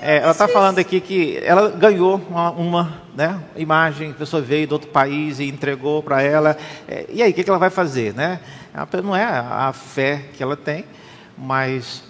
[0.01, 4.65] é, ela está falando aqui que ela ganhou uma, uma né, imagem, a pessoa veio
[4.65, 6.57] de outro país e entregou para ela.
[6.87, 8.15] É, e aí, o que, que ela vai fazer?
[8.15, 8.39] Né?
[9.03, 10.85] Não é a fé que ela tem,
[11.37, 12.03] mas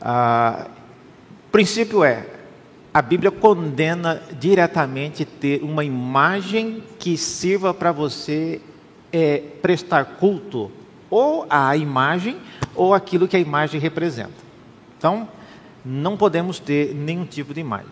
[0.00, 2.26] o princípio é:
[2.92, 8.60] a Bíblia condena diretamente ter uma imagem que sirva para você
[9.12, 10.70] é, prestar culto
[11.10, 12.38] ou à imagem
[12.74, 14.32] ou aquilo que a imagem representa.
[14.96, 15.28] Então,
[15.84, 17.90] não podemos ter nenhum tipo de imagem.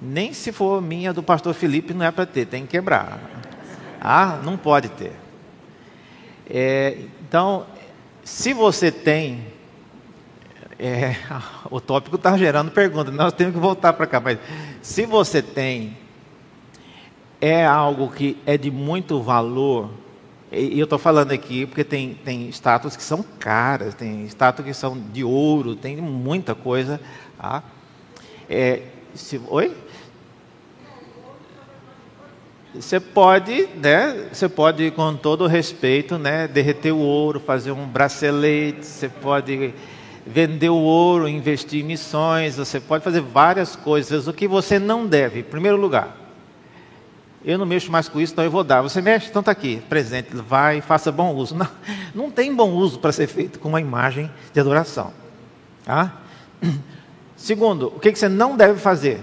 [0.00, 3.18] Nem se for minha do pastor Felipe, não é para ter, tem que quebrar.
[4.00, 5.12] Ah, não pode ter.
[6.50, 7.64] É, então,
[8.24, 9.46] se você tem.
[10.78, 11.14] É,
[11.70, 14.38] o tópico está gerando pergunta, nós temos que voltar para cá, mas
[14.82, 15.96] se você tem,
[17.40, 19.90] é algo que é de muito valor,
[20.54, 24.74] E eu estou falando aqui porque tem, tem estátuas que são caras, tem estátuas que
[24.74, 27.00] são de ouro, tem muita coisa.
[27.38, 27.62] Tá?
[28.50, 28.82] É,
[29.14, 29.74] se, oi?
[32.74, 34.28] Você pode, né?
[34.30, 36.46] Você pode, com todo respeito, né?
[36.46, 38.84] Derreter o ouro, fazer um bracelete.
[38.84, 39.72] Você pode
[40.26, 42.56] vender o ouro, investir em missões.
[42.56, 44.28] Você pode fazer várias coisas.
[44.28, 46.21] O que você não deve, em primeiro lugar,
[47.44, 48.82] eu não mexo mais com isso, então eu vou dar.
[48.82, 51.54] Você mexe, então está aqui, presente, vai, faça bom uso.
[51.54, 51.68] Não,
[52.14, 55.12] não tem bom uso para ser feito com uma imagem de adoração.
[55.84, 56.12] Tá?
[57.36, 59.20] Segundo, o que você não deve fazer?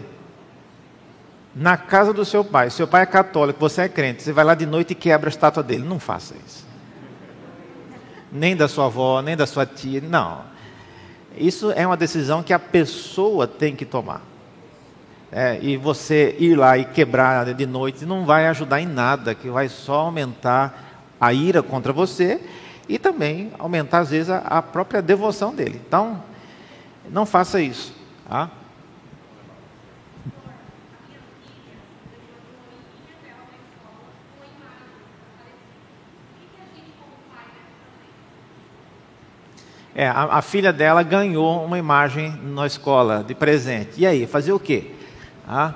[1.60, 4.56] na casa do seu pai, seu pai é católico, você é crente, você vai lá
[4.56, 5.84] de noite e quebra a estátua dele.
[5.84, 6.66] Não faça isso.
[8.32, 10.44] Nem da sua avó, nem da sua tia, não.
[11.36, 14.22] Isso é uma decisão que a pessoa tem que tomar.
[15.32, 19.48] É, e você ir lá e quebrar de noite não vai ajudar em nada, que
[19.50, 22.42] vai só aumentar a ira contra você
[22.88, 25.80] e também aumentar, às vezes, a, a própria devoção dele.
[25.88, 26.24] Então,
[27.12, 27.94] não faça isso.
[28.28, 28.50] Tá?
[39.94, 43.92] É, a, a, filha dela ganhou uma imagem na escola de presente.
[43.98, 44.96] E aí, fazer o quê?
[45.50, 45.74] Ah,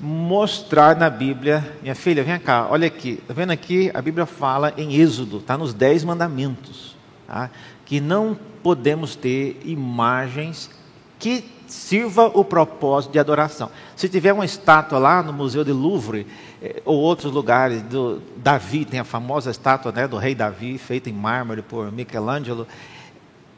[0.00, 3.88] mostrar na Bíblia, minha filha, vem cá, olha aqui, está vendo aqui?
[3.94, 7.50] A Bíblia fala em Êxodo, está nos Dez Mandamentos, tá?
[7.86, 10.68] que não podemos ter imagens
[11.20, 13.70] que sirva o propósito de adoração.
[13.94, 16.26] Se tiver uma estátua lá no Museu de Louvre,
[16.60, 21.08] eh, ou outros lugares, do Davi, tem a famosa estátua né, do rei Davi, feita
[21.08, 22.66] em mármore por Michelangelo,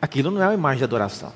[0.02, 1.32] Aquilo não é uma imagem de adoração.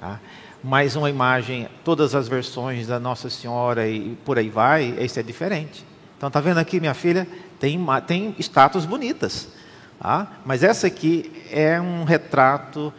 [0.00, 0.18] Tá?
[0.62, 5.22] Mas uma imagem, todas as versões da Nossa Senhora e por aí vai, esse é
[5.22, 5.84] diferente.
[6.16, 7.28] Então, está vendo aqui, minha filha?
[7.60, 9.48] Tem, tem estátuas bonitas.
[10.00, 10.26] Tá?
[10.44, 12.92] Mas essa aqui é um retrato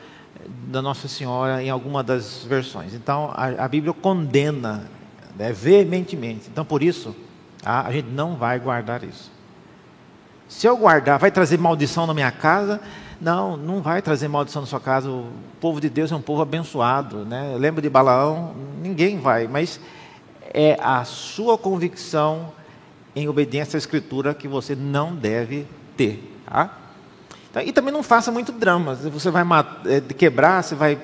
[0.68, 2.94] da Nossa Senhora em alguma das versões.
[2.94, 4.90] Então, a, a Bíblia condena
[5.38, 6.50] né, veementemente.
[6.52, 7.16] Então, por isso,
[7.62, 7.82] tá?
[7.82, 9.32] a gente não vai guardar isso.
[10.48, 12.82] Se eu guardar, vai trazer maldição na minha casa?
[13.22, 15.10] Não, não vai trazer maldição na sua casa.
[15.10, 15.28] O
[15.60, 17.26] povo de Deus é um povo abençoado.
[17.26, 17.56] Né?
[17.58, 18.54] Lembra de Balaão?
[18.82, 19.80] Ninguém vai, mas
[20.54, 22.52] é a sua convicção
[23.16, 26.42] em obediência à Escritura que você não deve ter.
[26.46, 26.78] Tá?
[27.50, 28.96] Então, e também não faça muito drama.
[28.96, 29.44] Você vai
[29.86, 30.98] é, quebrar, você vai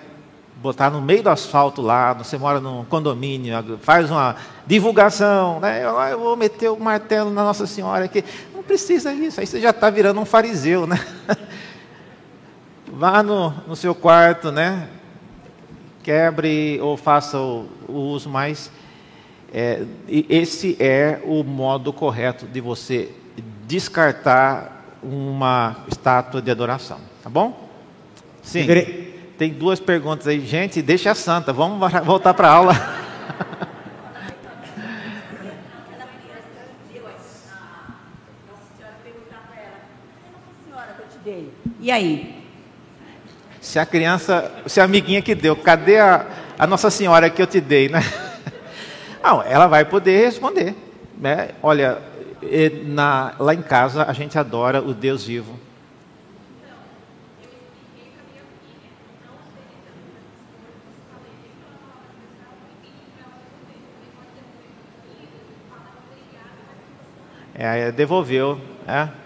[0.57, 5.83] botar no meio do asfalto lá, você mora num condomínio, faz uma divulgação, né?
[5.83, 8.23] eu, eu vou meter o martelo na Nossa Senhora aqui.
[8.53, 10.99] Não precisa disso, aí você já está virando um fariseu, né?
[12.95, 14.87] vá no, no seu quarto, né?
[16.01, 18.71] Quebre ou faça o, o uso mais.
[19.53, 23.11] É, esse é o modo correto de você
[23.67, 27.69] descartar uma estátua de adoração, tá bom?
[28.41, 28.65] Sim.
[29.37, 30.81] Tem duas perguntas aí, gente.
[30.81, 31.51] Deixa a santa.
[31.51, 32.73] Vamos voltar para a aula.
[41.79, 42.34] E aí?
[43.65, 46.23] Se a criança, se a amiguinha que deu, cadê a,
[46.57, 47.99] a Nossa Senhora que eu te dei, né?
[49.23, 50.75] Não, ela vai poder responder.
[51.17, 51.49] Né?
[51.63, 51.97] Olha,
[52.85, 55.59] na, lá em casa a gente adora o Deus vivo.
[67.55, 68.61] É, devolveu.
[68.87, 69.24] É.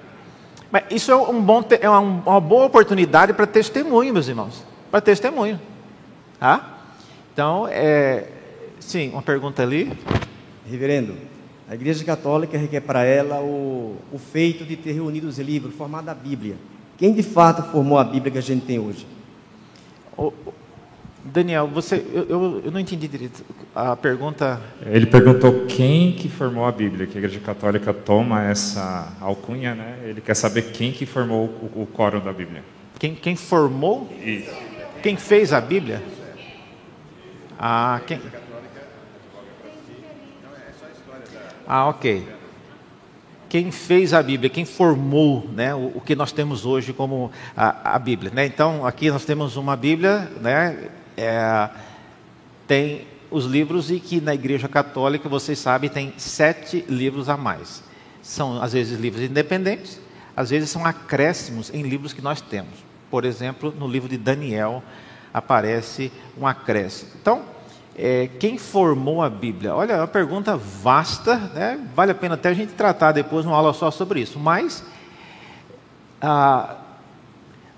[0.71, 4.63] Mas isso é, um bom, é uma, boa oportunidade para testemunho, meus irmãos.
[4.91, 5.60] Para testemunho.
[6.39, 6.77] Tá?
[7.34, 8.27] Então, é,
[8.79, 9.91] sim, uma pergunta ali.
[10.69, 11.15] Reverendo,
[11.67, 16.10] a Igreja Católica requer para ela o, o feito de ter reunido os livros, formado
[16.10, 16.55] a Bíblia.
[16.97, 19.08] Quem de fato formou a Bíblia que a gente tem hoje?
[20.17, 20.34] O,
[21.32, 24.60] Daniel, você, eu, eu, eu, não entendi direito a pergunta.
[24.86, 30.00] Ele perguntou quem que formou a Bíblia, que a Igreja Católica toma essa alcunha, né?
[30.04, 32.63] Ele quer saber quem que formou o, o quórum da Bíblia.
[32.98, 34.12] Quem, quem formou?
[34.24, 34.52] Isso.
[35.03, 36.01] Quem fez a Bíblia?
[37.58, 38.20] Ah, quem?
[41.68, 42.28] Ah, ok.
[43.47, 47.95] Quem fez a Bíblia, quem formou né, o, o que nós temos hoje como a,
[47.95, 48.32] a Bíblia.
[48.34, 48.45] Né?
[48.45, 50.89] Então, aqui nós temos uma Bíblia né,
[51.20, 51.70] é,
[52.67, 57.84] tem os livros e que na Igreja Católica, vocês sabem, tem sete livros a mais.
[58.22, 59.99] São, às vezes, livros independentes,
[60.36, 62.74] às vezes são acréscimos em livros que nós temos.
[63.11, 64.82] Por exemplo, no livro de Daniel
[65.34, 67.11] aparece um acréscimo.
[67.22, 67.43] Então,
[67.95, 69.76] é, quem formou a Bíblia?
[69.76, 71.86] Olha, é uma pergunta vasta, né?
[71.93, 74.39] vale a pena até a gente tratar depois uma aula só sobre isso.
[74.39, 74.84] Mas
[76.22, 76.78] ah,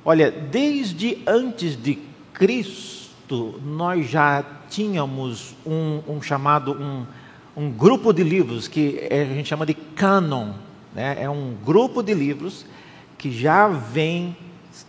[0.05, 1.99] olha, desde antes de
[2.33, 3.00] Cristo,
[3.35, 7.05] nós já tínhamos um, um chamado, um,
[7.55, 10.53] um grupo de livros que a gente chama de canon.
[10.93, 11.17] Né?
[11.19, 12.65] É um grupo de livros
[13.17, 14.35] que já vem,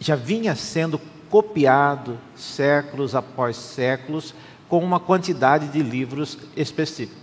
[0.00, 4.34] já vinha sendo copiado séculos após séculos
[4.68, 7.20] com uma quantidade de livros específica.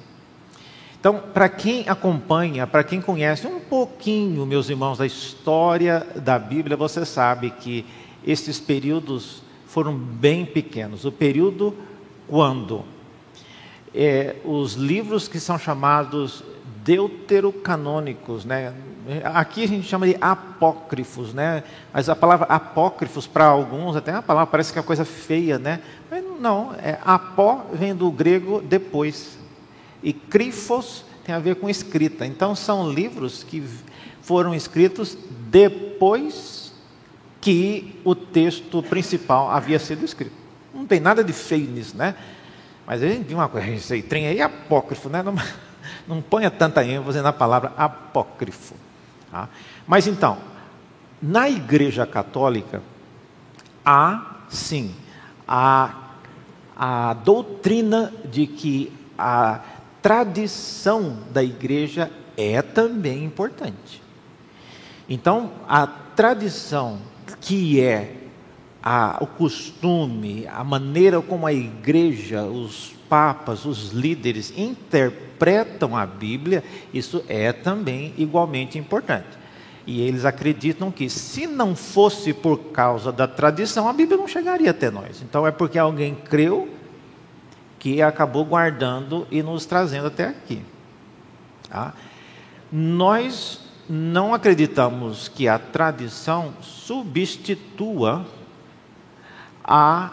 [1.00, 6.76] Então, para quem acompanha, para quem conhece um pouquinho, meus irmãos, da história da Bíblia,
[6.76, 7.86] você sabe que
[8.26, 11.06] esses períodos foram bem pequenos.
[11.06, 11.76] O período
[12.28, 12.84] quando
[13.94, 16.44] é, os livros que são chamados
[16.84, 18.74] deuterocanônicos, né?
[19.24, 21.64] Aqui a gente chama de apócrifos, né?
[21.94, 25.60] Mas a palavra apócrifos para alguns até a palavra parece que é uma coisa feia,
[25.60, 25.82] né?
[26.10, 29.38] Mas não, é apó vem do grego depois
[30.02, 32.26] e crifos tem a ver com escrita.
[32.26, 33.64] Então são livros que
[34.22, 35.16] foram escritos
[35.50, 36.59] depois
[37.42, 40.36] que o texto principal havia sido escrito.
[40.74, 42.16] Não tem nada de feio nisso, né?
[42.86, 45.24] Mas a gente viu uma coisa, esse trem aí é apócrifo, né?
[45.24, 45.36] Não,
[46.08, 48.76] não ponha tanta ênfase na palavra apócrifo.
[49.32, 49.48] Tá?
[49.88, 50.38] Mas então,
[51.22, 52.82] na Igreja Católica,
[53.86, 54.96] há sim
[55.48, 55.94] a,
[56.76, 59.62] a doutrina de que a
[60.02, 64.02] tradição da igreja é também importante.
[65.10, 67.00] Então, a tradição
[67.36, 68.16] que é
[68.82, 76.64] a, o costume, a maneira como a igreja, os papas, os líderes interpretam a Bíblia,
[76.94, 79.40] isso é também igualmente importante.
[79.86, 84.70] E eles acreditam que, se não fosse por causa da tradição, a Bíblia não chegaria
[84.70, 85.22] até nós.
[85.24, 86.70] Então, é porque alguém creu
[87.80, 90.62] que acabou guardando e nos trazendo até aqui.
[91.68, 91.94] Tá?
[92.72, 98.24] Nós não acreditamos que a tradição substitua
[99.64, 100.12] a,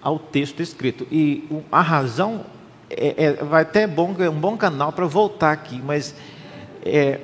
[0.00, 1.06] ao texto escrito.
[1.12, 2.46] E a razão
[2.88, 6.14] é, é, vai até bom, é um bom canal para voltar aqui, mas
[6.82, 7.20] é,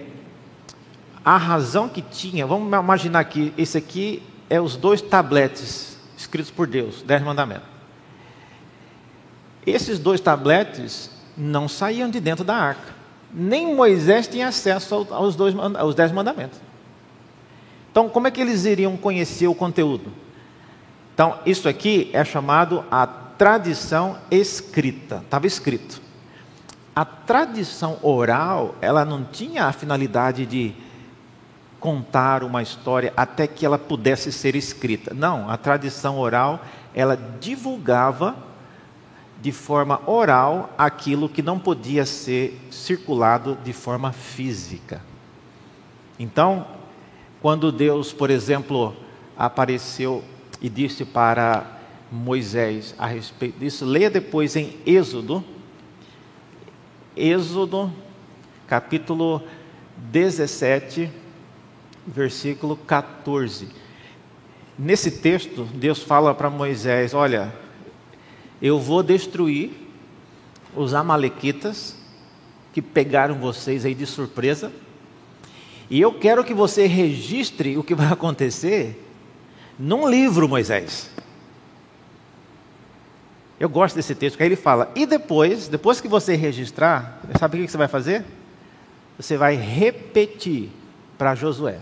[1.24, 6.66] a razão que tinha, vamos imaginar que esse aqui é os dois tabletes escritos por
[6.66, 7.66] Deus, dez mandamentos.
[9.66, 12.93] Esses dois tabletes não saíam de dentro da arca.
[13.34, 16.60] Nem Moisés tinha acesso aos, dois, aos dez mandamentos.
[17.90, 20.12] Então, como é que eles iriam conhecer o conteúdo?
[21.12, 25.16] Então, isso aqui é chamado a tradição escrita.
[25.16, 26.00] Estava escrito.
[26.94, 30.72] A tradição oral, ela não tinha a finalidade de
[31.80, 35.12] contar uma história até que ela pudesse ser escrita.
[35.12, 36.64] Não, a tradição oral,
[36.94, 38.36] ela divulgava
[39.44, 45.02] de forma oral aquilo que não podia ser circulado de forma física.
[46.18, 46.66] Então,
[47.42, 48.96] quando Deus, por exemplo,
[49.36, 50.24] apareceu
[50.62, 51.78] e disse para
[52.10, 53.84] Moisés a respeito disso.
[53.84, 55.44] Leia depois em Êxodo,
[57.14, 57.92] Êxodo,
[58.66, 59.42] capítulo
[60.10, 61.10] 17,
[62.06, 63.68] versículo 14.
[64.78, 67.52] Nesse texto, Deus fala para Moisés: Olha,
[68.64, 69.72] eu vou destruir
[70.74, 71.94] os Amalequitas
[72.72, 74.72] que pegaram vocês aí de surpresa,
[75.90, 79.06] e eu quero que você registre o que vai acontecer
[79.78, 81.10] num livro, Moisés.
[83.60, 87.60] Eu gosto desse texto, que aí ele fala, e depois, depois que você registrar, sabe
[87.60, 88.24] o que você vai fazer?
[89.18, 90.70] Você vai repetir
[91.18, 91.80] para Josué.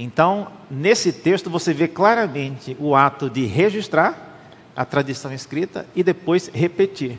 [0.00, 4.29] Então, nesse texto você vê claramente o ato de registrar
[4.80, 7.18] a tradição escrita e depois repetir.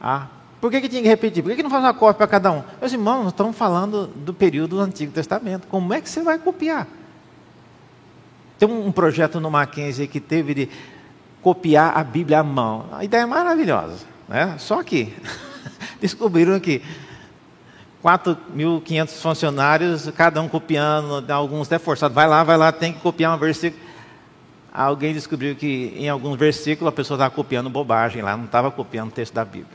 [0.00, 0.28] Ah,
[0.58, 1.42] por que, que tinha que repetir?
[1.42, 2.64] Por que, que não faz uma cópia para cada um?
[2.80, 5.66] Meus irmãos, nós estamos falando do período do Antigo Testamento.
[5.66, 6.88] Como é que você vai copiar?
[8.58, 10.68] Tem um projeto no Mackenzie que teve de
[11.42, 12.86] copiar a Bíblia à mão.
[12.90, 14.06] A ideia é maravilhosa.
[14.26, 14.56] Né?
[14.58, 15.14] Só que
[16.00, 16.80] descobriram que
[18.02, 22.14] 4.500 funcionários, cada um copiando, alguns até forçados.
[22.14, 23.85] Vai lá, vai lá, tem que copiar um versículo.
[24.76, 29.08] Alguém descobriu que em alguns versículos a pessoa estava copiando bobagem lá, não estava copiando
[29.08, 29.74] o texto da Bíblia.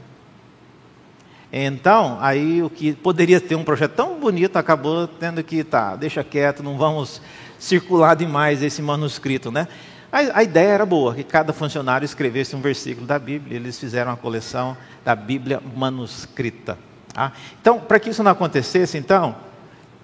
[1.51, 6.23] Então, aí o que poderia ter um projeto tão bonito acabou tendo que, tá, deixa
[6.23, 7.19] quieto, não vamos
[7.57, 9.67] circular demais esse manuscrito, né?
[10.11, 13.55] A, a, ideia era boa, que cada funcionário escrevesse um versículo da Bíblia.
[13.55, 16.77] Eles fizeram a coleção da Bíblia manuscrita.
[17.11, 17.31] Tá?
[17.59, 19.35] Então, para que isso não acontecesse, então,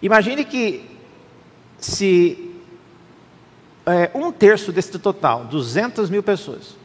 [0.00, 0.88] Imagine que
[1.78, 2.47] se
[3.88, 6.76] é, um terço desse total, 200 mil pessoas,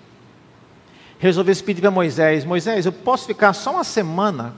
[1.19, 4.55] resolvesse pedir para Moisés: Moisés, eu posso ficar só uma semana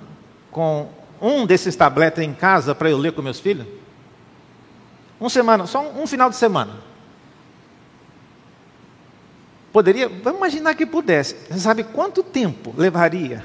[0.52, 0.88] com
[1.20, 3.66] um desses tabletes em casa para eu ler com meus filhos?
[5.20, 6.74] Uma semana, só um, um final de semana.
[9.74, 11.36] Poderia, vamos imaginar que pudesse.
[11.50, 13.44] Você sabe quanto tempo levaria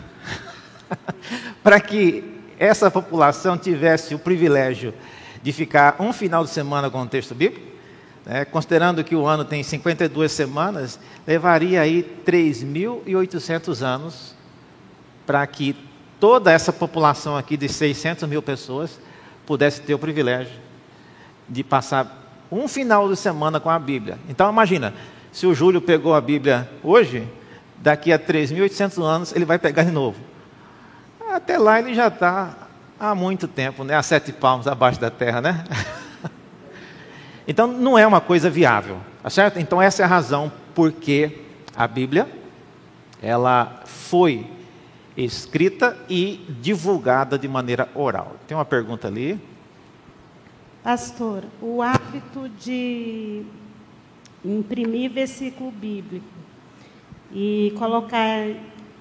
[1.63, 4.93] para que essa população tivesse o privilégio
[5.43, 7.70] de ficar um final de semana com o texto bíblico?
[8.27, 14.35] É, considerando que o ano tem 52 semanas, levaria aí 3.800 anos
[15.27, 15.75] para que
[16.19, 19.01] toda essa população aqui de 600 mil pessoas
[19.47, 20.53] pudesse ter o privilégio
[21.49, 22.19] de passar
[22.53, 24.19] um final de semana com a Bíblia.
[24.29, 24.93] Então imagina,
[25.33, 27.27] se o Júlio pegou a Bíblia hoje,
[27.79, 30.19] daqui a 3.800 anos ele vai pegar de novo.
[31.31, 32.69] Até lá ele já está
[32.99, 33.95] há muito tempo, né?
[33.95, 35.65] a sete palmos abaixo da terra, né?
[37.47, 39.59] então não é uma coisa viável, tá certo?
[39.59, 41.39] Então essa é a razão porque
[41.77, 42.29] a Bíblia
[43.23, 44.47] ela foi
[45.17, 48.37] escrita e divulgada de maneira oral.
[48.47, 49.39] Tem uma pergunta ali.
[50.83, 53.43] Pastor, o hábito de
[54.43, 56.25] imprimir versículo bíblico
[57.33, 58.39] e colocar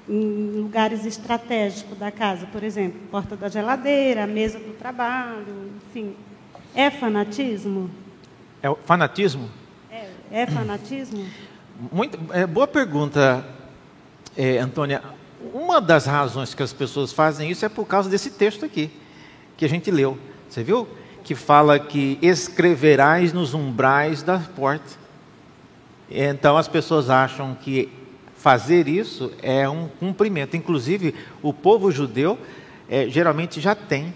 [0.10, 6.16] em lugares estratégicos da casa, por exemplo, porta da geladeira, mesa do trabalho, enfim.
[6.76, 7.90] É fanatismo?
[8.62, 9.49] É fanatismo?
[9.89, 11.26] É, é fanatismo?
[11.91, 13.45] Muito, é, boa pergunta,
[14.36, 15.01] é, Antônia.
[15.53, 18.91] Uma das razões que as pessoas fazem isso é por causa desse texto aqui,
[19.55, 20.18] que a gente leu.
[20.49, 20.86] Você viu?
[21.24, 24.97] Que fala que escreverás nos umbrais da porta.
[26.12, 27.89] Então as pessoas acham que
[28.36, 30.57] fazer isso é um cumprimento.
[30.57, 32.38] Inclusive, o povo judeu
[32.89, 34.14] é, geralmente já tem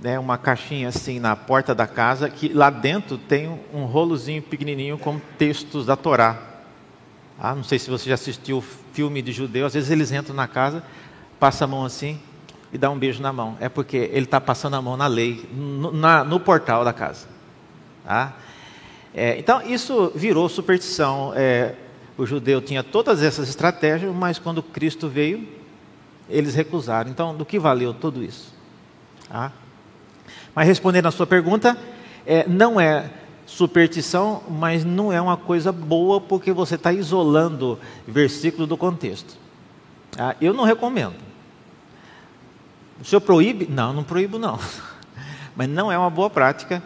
[0.00, 4.98] né, uma caixinha assim na porta da casa, que lá dentro tem um rolozinho pequenininho
[4.98, 6.38] com textos da Torá.
[7.38, 10.48] Ah, não sei se você já assistiu filme de judeu, às vezes eles entram na
[10.48, 10.82] casa,
[11.38, 12.18] passam a mão assim
[12.72, 13.56] e dá um beijo na mão.
[13.60, 17.28] É porque ele está passando a mão na lei, no, na, no portal da casa.
[18.04, 18.34] Tá?
[19.14, 21.32] É, então, isso virou superstição.
[21.34, 21.74] É,
[22.16, 25.46] o judeu tinha todas essas estratégias, mas quando Cristo veio,
[26.28, 27.10] eles recusaram.
[27.10, 28.54] Então, do que valeu tudo isso?
[29.30, 29.50] Ah.
[30.54, 31.76] Mas respondendo à sua pergunta,
[32.26, 33.10] é, não é
[33.46, 39.36] superstição, mas não é uma coisa boa porque você está isolando versículo do contexto.
[40.18, 41.16] Ah, eu não recomendo.
[43.00, 43.66] O senhor proíbe?
[43.70, 44.58] Não, não proíbo não.
[45.56, 46.82] Mas não é uma boa prática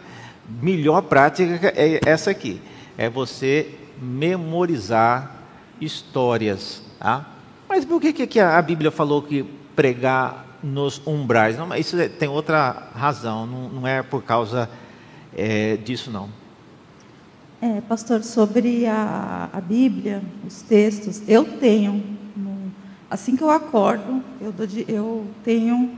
[0.47, 2.61] melhor prática é essa aqui:
[2.97, 5.35] é você memorizar
[5.79, 6.81] histórias.
[6.99, 7.25] Tá?
[7.67, 9.43] Mas por que, que a Bíblia falou que
[9.75, 11.57] pregar nos umbrais?
[11.57, 14.69] Não, isso é, tem outra razão, não, não é por causa
[15.35, 16.29] é, disso, não.
[17.61, 22.03] É, pastor, sobre a, a Bíblia, os textos, eu tenho,
[22.35, 22.71] no,
[23.09, 24.53] assim que eu acordo, eu,
[24.87, 25.95] eu tenho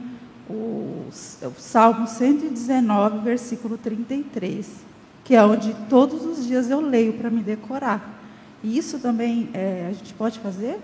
[0.49, 4.85] o, o Salmo 119, versículo 33,
[5.23, 8.17] que é onde todos os dias eu leio para me decorar.
[8.63, 10.79] E isso também é, a gente pode fazer?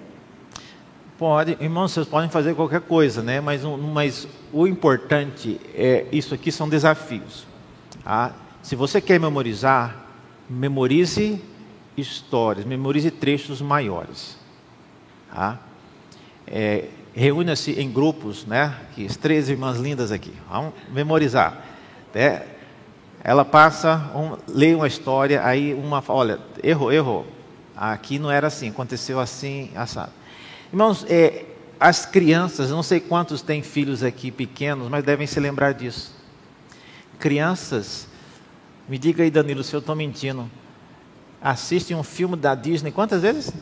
[1.23, 3.39] Pode, irmãos, vocês podem fazer qualquer coisa, né?
[3.39, 7.47] Mas, mas o importante é isso aqui são desafios.
[8.03, 8.33] Tá?
[8.61, 10.05] Se você quer memorizar,
[10.49, 11.41] memorize
[11.95, 14.37] histórias, memorize trechos maiores.
[15.33, 15.59] Tá?
[16.45, 18.75] É, reúna-se em grupos, né?
[18.93, 21.63] Que as três irmãs lindas aqui, vamos memorizar.
[22.13, 22.47] É,
[23.23, 27.25] ela passa, um, lê uma história, aí uma olha, errou, errou.
[27.77, 30.11] Aqui não era assim, aconteceu assim, assado.
[30.73, 31.45] Irmãos, é,
[31.79, 36.11] as crianças, não sei quantos têm filhos aqui pequenos, mas devem se lembrar disso.
[37.19, 38.07] Crianças,
[38.89, 40.49] me diga aí, Danilo, se eu estou mentindo.
[41.39, 43.53] Assistem um filme da Disney quantas vezes?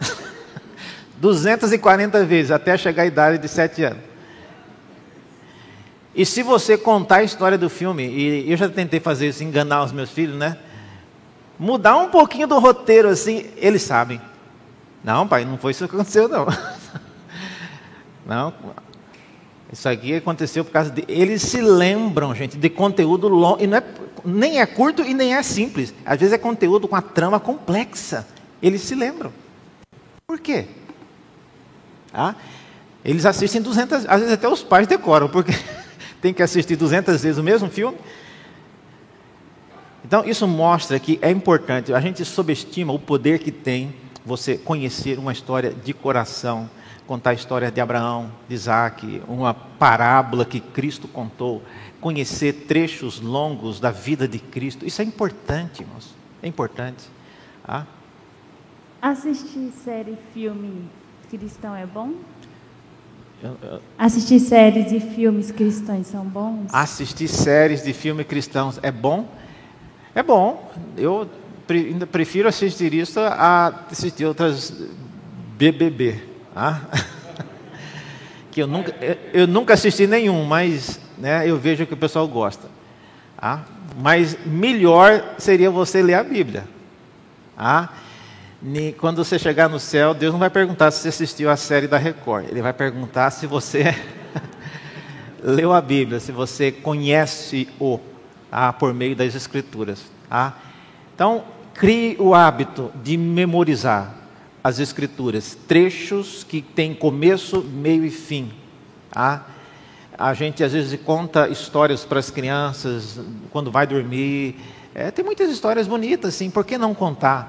[1.18, 4.04] 240 vezes até chegar à idade de 7 anos.
[6.14, 9.82] E se você contar a história do filme, e eu já tentei fazer isso, enganar
[9.82, 10.56] os meus filhos, né?
[11.58, 14.20] Mudar um pouquinho do roteiro assim, eles sabem.
[15.06, 16.46] Não, pai, não foi isso que aconteceu, não.
[18.26, 18.52] Não,
[19.72, 21.04] isso aqui aconteceu por causa de.
[21.06, 23.62] Eles se lembram, gente, de conteúdo longo.
[23.62, 23.84] E não é,
[24.24, 25.94] nem é curto e nem é simples.
[26.04, 28.26] Às vezes é conteúdo com a trama complexa.
[28.60, 29.32] Eles se lembram.
[30.26, 30.66] Por quê?
[32.12, 32.34] Ah,
[33.04, 35.52] eles assistem 200, às vezes até os pais decoram, porque
[36.20, 37.96] tem que assistir 200 vezes o mesmo filme.
[40.04, 43.94] Então, isso mostra que é importante, a gente subestima o poder que tem
[44.26, 46.68] você conhecer uma história de coração,
[47.06, 51.62] contar a história de Abraão, de Isaac, uma parábola que Cristo contou,
[52.00, 54.84] conhecer trechos longos da vida de Cristo.
[54.84, 56.12] Isso é importante, irmãos.
[56.42, 57.08] É importante.
[57.64, 57.84] Ah?
[59.00, 60.90] Assistir série e filme
[61.30, 62.14] cristão é bom?
[63.42, 63.80] Eu, eu...
[63.96, 66.72] Assistir séries e filmes cristãos são bons?
[66.72, 69.28] Assistir séries de filmes cristãos é bom?
[70.14, 70.72] É bom.
[70.96, 71.28] Eu
[72.10, 74.72] prefiro assistir isso a assistir outras
[75.56, 76.22] BBB.
[76.54, 76.80] Ah?
[78.50, 78.94] que eu nunca,
[79.32, 82.68] eu nunca assisti nenhum, mas né, eu vejo que o pessoal gosta.
[83.36, 83.62] Ah?
[83.98, 86.64] Mas melhor seria você ler a Bíblia.
[87.56, 87.88] Ah?
[88.98, 91.98] Quando você chegar no céu, Deus não vai perguntar se você assistiu a série da
[91.98, 92.46] Record.
[92.48, 93.94] Ele vai perguntar se você
[95.42, 98.00] leu a Bíblia, se você conhece-o
[98.50, 100.04] ah, por meio das Escrituras.
[100.30, 100.54] Ah?
[101.14, 101.44] Então,
[101.76, 104.14] crie o hábito de memorizar
[104.64, 108.50] as Escrituras, trechos que têm começo, meio e fim.
[109.14, 109.42] Ah?
[110.18, 113.20] A gente às vezes conta histórias para as crianças
[113.52, 114.56] quando vai dormir.
[114.94, 116.50] É, tem muitas histórias bonitas, sim.
[116.50, 117.48] Por que não contar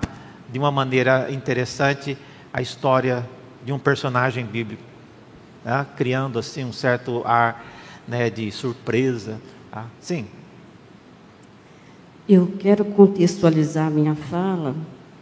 [0.52, 2.16] de uma maneira interessante
[2.54, 3.28] a história
[3.66, 4.84] de um personagem bíblico,
[5.66, 5.86] né?
[5.96, 7.66] criando assim um certo ar
[8.08, 9.40] né, de surpresa?
[9.72, 9.86] Tá?
[10.00, 10.28] Sim.
[12.28, 14.76] Eu quero contextualizar minha fala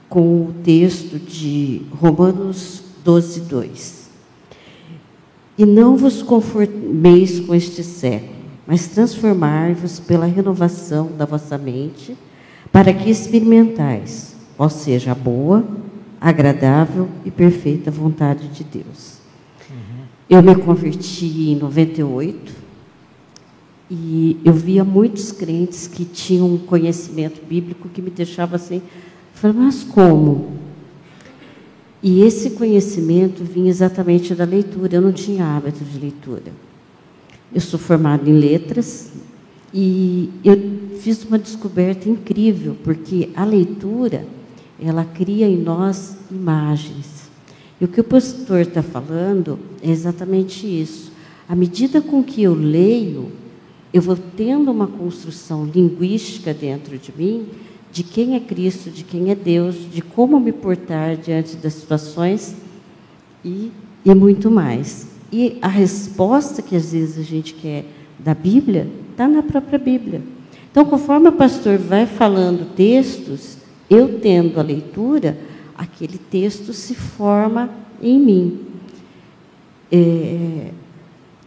[0.10, 4.10] com o texto de Romanos 12, 2.
[5.56, 8.34] E não vos conformeis com este século,
[8.66, 12.18] mas transformai-vos pela renovação da vossa mente,
[12.72, 15.64] para que experimentais qual seja a boa,
[16.20, 19.20] agradável e perfeita vontade de Deus.
[19.70, 20.06] Uhum.
[20.28, 22.65] Eu me converti em 98
[23.90, 28.82] e eu via muitos crentes que tinham um conhecimento bíblico que me deixava assim,
[29.34, 30.56] falei, mas como?
[32.02, 36.52] E esse conhecimento vinha exatamente da leitura, eu não tinha hábito de leitura.
[37.54, 39.12] Eu sou formada em letras
[39.74, 40.56] e eu
[41.00, 44.26] fiz uma descoberta incrível, porque a leitura,
[44.82, 47.30] ela cria em nós imagens.
[47.80, 51.12] E o que o pastor está falando é exatamente isso.
[51.48, 53.32] À medida com que eu leio,
[53.96, 57.48] eu vou tendo uma construção linguística dentro de mim
[57.94, 62.58] de quem é Cristo, de quem é Deus, de como me portar diante das situações
[63.42, 63.72] e,
[64.04, 65.08] e muito mais.
[65.32, 67.86] E a resposta que às vezes a gente quer
[68.20, 70.22] da Bíblia está na própria Bíblia.
[70.70, 75.38] Então, conforme o pastor vai falando textos, eu tendo a leitura,
[75.78, 77.70] aquele texto se forma
[78.02, 78.60] em mim.
[79.90, 80.72] É,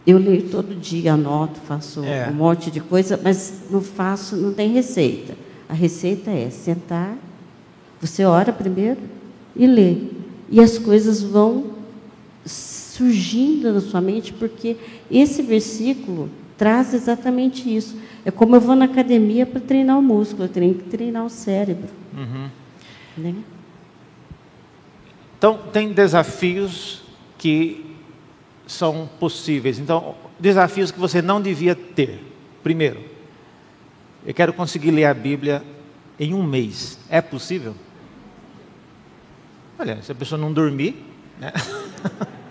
[0.09, 2.29] eu leio todo dia, anoto, faço é.
[2.29, 5.35] um monte de coisa, mas não faço, não tem receita.
[5.67, 7.15] A receita é sentar,
[8.01, 8.99] você ora primeiro
[9.55, 9.97] e lê.
[10.49, 11.71] E as coisas vão
[12.45, 14.77] surgindo na sua mente, porque
[15.11, 17.97] esse versículo traz exatamente isso.
[18.25, 21.29] É como eu vou na academia para treinar o músculo, eu tenho que treinar o
[21.29, 21.89] cérebro.
[22.13, 22.49] Uhum.
[23.17, 23.35] Né?
[25.37, 27.01] Então, tem desafios
[27.37, 27.88] que
[28.69, 29.79] são possíveis.
[29.79, 32.23] Então, desafios que você não devia ter.
[32.61, 33.03] Primeiro,
[34.25, 35.63] eu quero conseguir ler a Bíblia
[36.19, 36.99] em um mês.
[37.09, 37.75] É possível?
[39.77, 41.03] Olha, se a pessoa não dormir.
[41.39, 41.51] Né?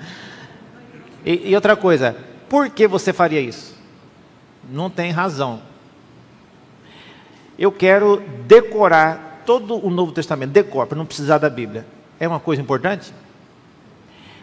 [1.24, 2.16] e, e outra coisa,
[2.48, 3.76] por que você faria isso?
[4.68, 5.62] Não tem razão.
[7.58, 11.86] Eu quero decorar todo o Novo Testamento, decor, para não precisar da Bíblia.
[12.18, 13.12] É uma coisa importante?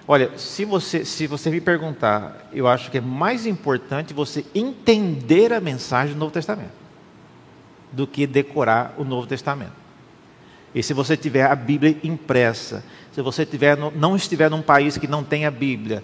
[0.08, 5.51] Olha, se você, se você me perguntar, eu acho que é mais importante você entender
[5.51, 6.86] a mensagem do Novo Testamento
[7.91, 9.74] do que decorar o Novo Testamento.
[10.76, 12.84] E se você tiver a Bíblia impressa,
[13.14, 16.03] se você tiver não estiver num país que não tem a Bíblia,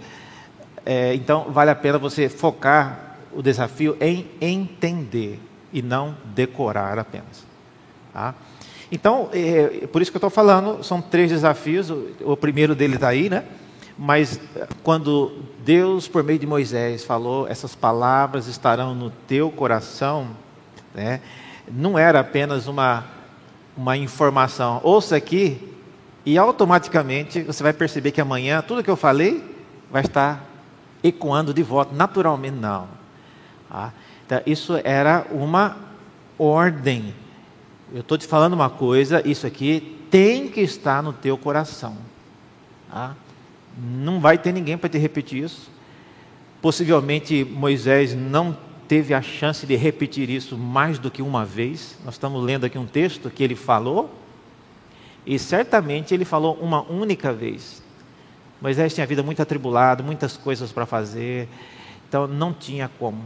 [0.85, 5.39] é, então vale a pena você focar o desafio em entender
[5.71, 7.45] e não decorar apenas.
[8.13, 8.33] Tá?
[8.91, 11.89] Então, é, por isso que eu estou falando, são três desafios.
[11.89, 13.45] O, o primeiro dele está aí, né?
[14.03, 14.39] Mas
[14.81, 15.31] quando
[15.63, 20.29] Deus, por meio de Moisés, falou: essas palavras estarão no teu coração,
[20.91, 21.21] né?
[21.71, 23.05] não era apenas uma,
[23.77, 24.81] uma informação.
[24.81, 25.71] Ouça aqui
[26.25, 29.43] e automaticamente você vai perceber que amanhã tudo que eu falei
[29.91, 30.43] vai estar
[31.03, 32.87] ecoando de volta, naturalmente não.
[33.69, 33.93] Tá?
[34.25, 35.77] Então, isso era uma
[36.39, 37.13] ordem.
[37.93, 41.95] Eu estou te falando uma coisa, isso aqui tem que estar no teu coração.
[42.89, 43.15] Tá?
[43.77, 45.71] Não vai ter ninguém para te repetir isso.
[46.61, 48.55] Possivelmente Moisés não
[48.87, 51.97] teve a chance de repetir isso mais do que uma vez.
[52.03, 54.13] Nós estamos lendo aqui um texto que ele falou,
[55.25, 57.81] e certamente ele falou uma única vez.
[58.61, 61.47] Moisés tinha a vida muito atribulada, muitas coisas para fazer,
[62.07, 63.23] então não tinha como.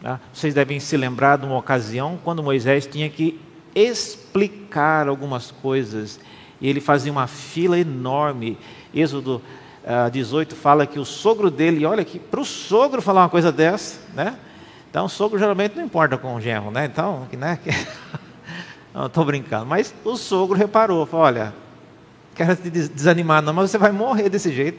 [0.00, 0.20] Tá?
[0.32, 3.40] Vocês devem se lembrar de uma ocasião quando Moisés tinha que
[3.74, 6.20] explicar algumas coisas,
[6.60, 8.56] e ele fazia uma fila enorme.
[8.94, 9.42] Êxodo
[10.10, 14.00] 18 fala que o sogro dele, olha que para o sogro falar uma coisa dessa,
[14.14, 14.36] né?
[14.90, 16.86] Então, o sogro geralmente não importa com o genro, né?
[16.86, 17.58] Então, né?
[18.92, 19.66] não, estou brincando.
[19.66, 21.54] Mas o sogro reparou, falou, olha,
[22.34, 24.78] quero te desanimar não, mas você vai morrer desse jeito.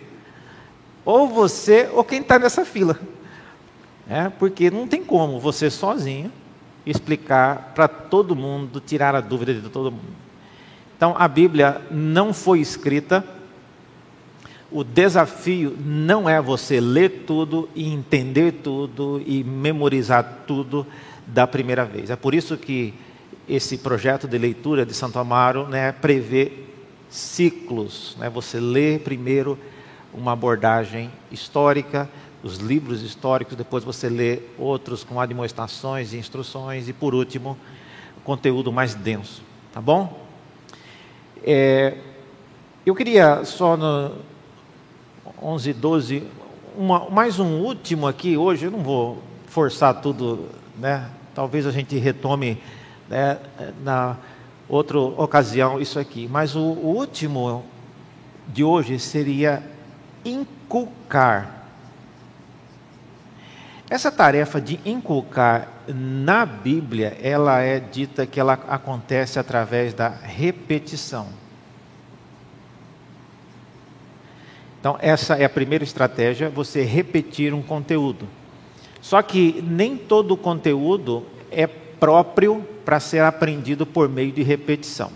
[1.05, 2.99] Ou você, ou quem está nessa fila.
[4.09, 6.31] É, porque não tem como você sozinho
[6.85, 10.15] explicar para todo mundo, tirar a dúvida de todo mundo.
[10.97, 13.23] Então, a Bíblia não foi escrita
[14.71, 20.85] o desafio não é você ler tudo e entender tudo e memorizar tudo
[21.25, 22.09] da primeira vez.
[22.09, 22.93] É por isso que
[23.47, 26.51] esse projeto de leitura de Santo Amaro né, prevê
[27.09, 28.15] ciclos.
[28.19, 28.29] Né?
[28.29, 29.57] Você lê primeiro
[30.13, 32.07] uma abordagem histórica,
[32.43, 37.57] os livros históricos, depois você lê outros com admoestações e instruções, e por último,
[38.23, 39.41] conteúdo mais denso.
[39.73, 40.25] Tá bom?
[41.43, 41.97] É,
[42.85, 44.15] eu queria só no,
[45.41, 46.23] 11, 12,
[46.77, 51.09] uma, mais um último aqui hoje, eu não vou forçar tudo, né?
[51.33, 52.61] Talvez a gente retome
[53.07, 53.37] né,
[53.83, 54.17] na
[54.67, 56.27] outra ocasião isso aqui.
[56.29, 57.63] Mas o, o último
[58.47, 59.63] de hoje seria
[60.25, 61.65] inculcar.
[63.89, 71.38] Essa tarefa de inculcar na Bíblia, ela é dita que ela acontece através da repetição.
[74.79, 78.27] Então, essa é a primeira estratégia, você repetir um conteúdo.
[79.01, 85.11] Só que nem todo conteúdo é próprio para ser aprendido por meio de repetição.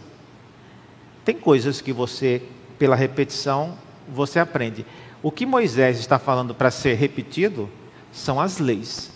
[1.23, 2.41] Tem coisas que você,
[2.77, 4.85] pela repetição, você aprende.
[5.21, 7.69] O que Moisés está falando para ser repetido
[8.11, 9.11] são as leis.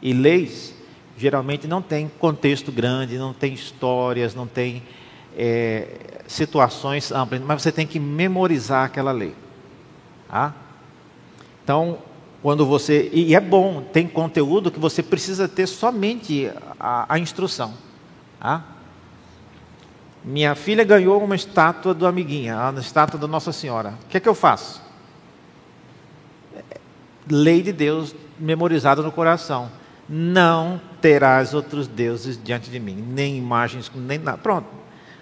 [0.00, 0.74] E leis
[1.16, 4.82] geralmente não tem contexto grande, não tem histórias, não tem
[5.36, 9.34] é, situações amplas, mas você tem que memorizar aquela lei.
[10.28, 10.54] Tá?
[11.64, 11.98] Então,
[12.42, 13.10] quando você.
[13.12, 17.74] E é bom, tem conteúdo que você precisa ter somente a, a instrução.
[18.38, 18.64] Tá?
[20.24, 23.94] Minha filha ganhou uma estátua do amiguinha, a estátua da Nossa Senhora.
[24.04, 24.82] O que é que eu faço?
[27.28, 29.70] Lei de Deus memorizada no coração.
[30.08, 34.38] Não terás outros deuses diante de mim, nem imagens, nem nada.
[34.38, 34.66] Pronto,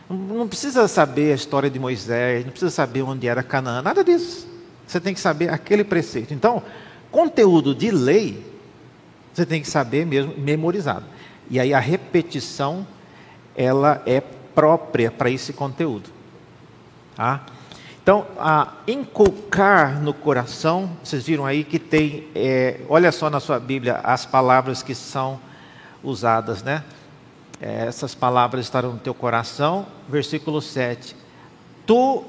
[0.08, 4.48] não precisa saber a história de Moisés, não precisa saber onde era Canaã, nada disso.
[4.86, 6.32] Você tem que saber aquele preceito.
[6.32, 6.62] Então,
[7.10, 8.42] conteúdo de lei,
[9.34, 11.04] você tem que saber mesmo, memorizado.
[11.50, 12.86] E aí a repetição,
[13.54, 16.10] ela é própria para esse conteúdo.
[17.14, 17.44] Tá?
[18.02, 23.60] Então, a inculcar no coração, vocês viram aí que tem, é, olha só na sua
[23.60, 25.38] Bíblia as palavras que são
[26.02, 26.82] usadas, né?
[27.60, 29.86] É, essas palavras estarão no teu coração.
[30.08, 31.16] Versículo 7.
[31.86, 32.24] Tu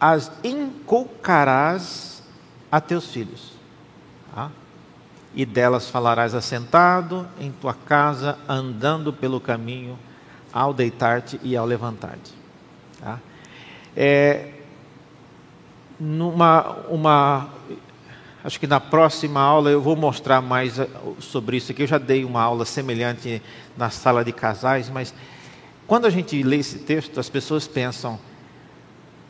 [0.00, 2.22] as inculcarás
[2.72, 3.52] a teus filhos.
[4.34, 4.50] Tá?
[5.34, 9.98] E delas falarás assentado em tua casa, andando pelo caminho,
[10.52, 12.34] ao deitar-te e ao levantar-te.
[13.00, 13.18] Tá?
[13.94, 14.54] É,
[15.98, 17.48] numa uma
[18.42, 20.88] Acho que na próxima aula eu vou mostrar mais eh,
[21.18, 21.82] sobre isso aqui.
[21.82, 23.42] Eu já dei uma aula semelhante
[23.76, 25.12] na sala de casais, mas
[25.86, 28.18] quando a gente lê esse texto, as pessoas pensam,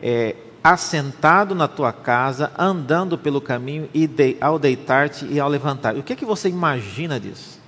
[0.00, 5.96] é, assentado na tua casa, andando pelo caminho e de, ao deitar-te e ao levantar.
[5.96, 7.58] O que é que você imagina disso?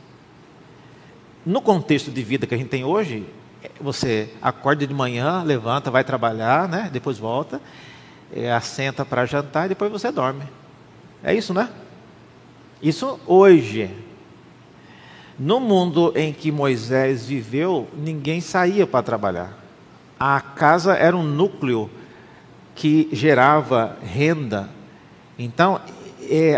[1.44, 3.26] No contexto de vida que a gente tem hoje,
[3.80, 6.88] você acorda de manhã, levanta, vai trabalhar, né?
[6.92, 7.60] depois volta,
[8.32, 10.44] é, assenta para jantar e depois você dorme.
[11.22, 11.68] É isso, né?
[12.82, 13.90] Isso hoje.
[15.38, 19.58] No mundo em que Moisés viveu, ninguém saía para trabalhar.
[20.18, 21.90] A casa era um núcleo
[22.74, 24.68] que gerava renda.
[25.38, 25.80] Então,
[26.28, 26.56] é,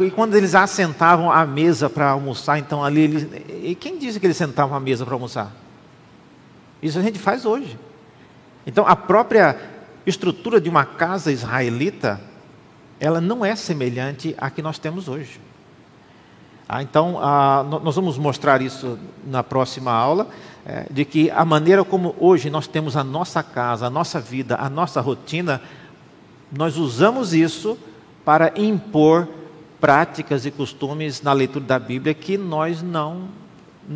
[0.00, 3.26] e quando eles assentavam à mesa para almoçar, então ali eles.
[3.62, 5.52] E quem disse que eles sentavam à mesa para almoçar?
[6.82, 7.78] Isso a gente faz hoje.
[8.66, 9.56] Então, a própria
[10.06, 12.20] estrutura de uma casa israelita,
[13.00, 15.40] ela não é semelhante à que nós temos hoje.
[16.68, 20.28] Ah, então, ah, nós vamos mostrar isso na próxima aula,
[20.66, 24.56] é, de que a maneira como hoje nós temos a nossa casa, a nossa vida,
[24.60, 25.62] a nossa rotina,
[26.52, 27.78] nós usamos isso
[28.22, 29.26] para impor
[29.80, 33.28] práticas e costumes na leitura da Bíblia que nós não,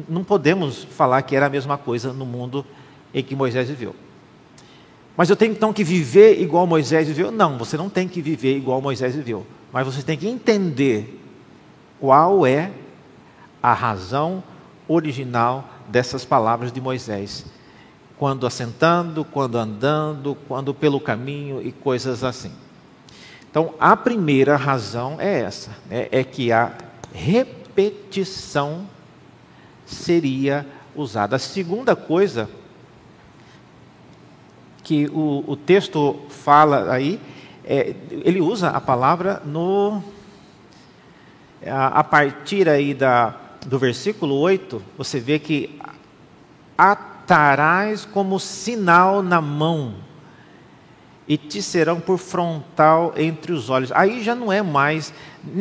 [0.08, 2.64] não podemos falar que era a mesma coisa no mundo
[3.12, 3.94] em que Moisés viveu.
[5.16, 7.30] Mas eu tenho então que viver igual Moisés viveu?
[7.30, 9.46] Não, você não tem que viver igual Moisés viveu.
[9.72, 11.20] Mas você tem que entender
[12.00, 12.72] qual é
[13.62, 14.42] a razão
[14.88, 17.46] original dessas palavras de Moisés.
[18.18, 22.52] Quando assentando, quando andando, quando pelo caminho e coisas assim.
[23.50, 26.72] Então, a primeira razão é essa: é, é que a
[27.12, 28.86] repetição
[29.84, 31.36] seria usada.
[31.36, 32.48] A segunda coisa
[34.82, 37.20] que o, o texto fala aí,
[37.64, 40.02] é, ele usa a palavra no
[41.66, 43.34] a, a partir aí da,
[43.66, 45.78] do versículo 8, você vê que
[46.76, 49.94] atarás como sinal na mão
[51.26, 53.92] e te serão por frontal entre os olhos.
[53.92, 55.14] Aí já não é mais.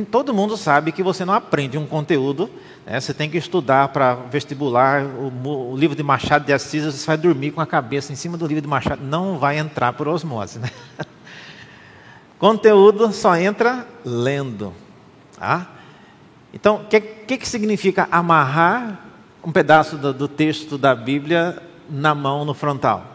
[0.10, 2.50] Todo mundo sabe que você não aprende um conteúdo,
[2.86, 3.00] né?
[3.00, 5.04] você tem que estudar para vestibular.
[5.04, 8.38] O, o, livro de Machado de Assis, você vai dormir com a cabeça em cima
[8.38, 10.60] do livro de Machado, não vai entrar por osmose.
[10.60, 10.70] Né?
[12.40, 14.74] Conteúdo só entra lendo.
[15.38, 15.68] Tá?
[16.54, 19.00] Então, o que, que, que, significa amarrar
[19.44, 23.06] um pedaço do, do texto da Bíblia na mão, no frontal?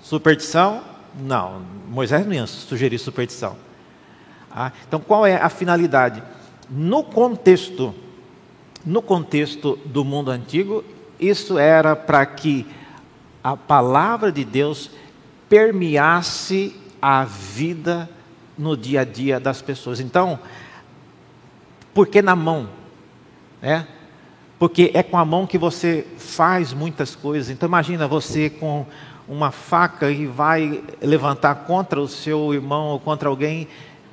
[0.00, 0.82] Superstição?
[1.18, 3.56] Não, Moisés não ia sugerir superstição.
[4.50, 6.22] Ah, então, qual é a finalidade?
[6.68, 7.94] No contexto,
[8.84, 10.84] no contexto do mundo antigo,
[11.18, 12.66] isso era para que
[13.42, 14.90] a palavra de Deus
[15.48, 18.08] permeasse a vida
[18.56, 20.00] no dia a dia das pessoas.
[20.00, 20.38] Então,
[21.92, 22.68] por que na mão?
[23.62, 23.84] É?
[24.58, 27.50] Porque é com a mão que você faz muitas coisas.
[27.50, 28.86] Então imagina você com
[29.28, 33.68] uma faca e vai levantar contra o seu irmão ou contra alguém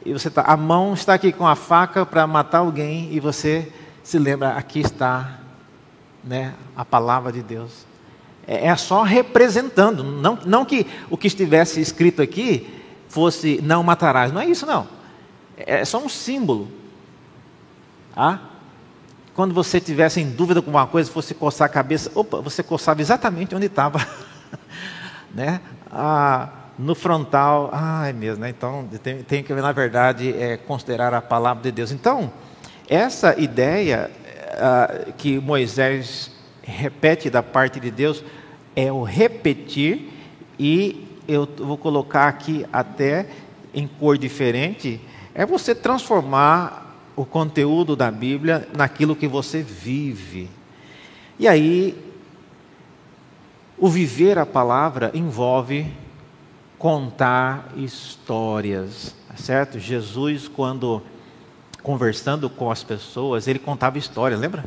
[0.05, 3.71] e você tá, a mão está aqui com a faca para matar alguém e você
[4.03, 5.39] se lembra aqui está,
[6.23, 7.85] né, a palavra de Deus.
[8.47, 14.31] É, é só representando, não, não que o que estivesse escrito aqui fosse não matarás,
[14.31, 14.87] não é isso não.
[15.57, 16.67] É só um símbolo.
[18.15, 18.39] Ah?
[19.35, 23.01] Quando você tivesse em dúvida com alguma coisa, fosse coçar a cabeça, opa, você coçava
[23.01, 24.05] exatamente onde estava.
[25.33, 25.61] né?
[25.91, 26.49] Ah,
[26.81, 28.49] no frontal, ai mesmo, né?
[28.49, 31.91] Então tem, tem, que, na verdade, é, considerar a palavra de Deus.
[31.91, 32.31] Então,
[32.89, 34.09] essa ideia
[34.53, 36.31] ah, que Moisés
[36.63, 38.23] repete da parte de Deus
[38.75, 40.09] é o repetir,
[40.57, 43.27] e eu vou colocar aqui até
[43.73, 44.99] em cor diferente,
[45.35, 50.49] é você transformar o conteúdo da Bíblia naquilo que você vive.
[51.37, 51.95] E aí,
[53.77, 55.85] o viver a palavra envolve
[56.81, 59.77] contar histórias, tá certo?
[59.77, 60.99] Jesus, quando
[61.83, 64.65] conversando com as pessoas, ele contava histórias, lembra?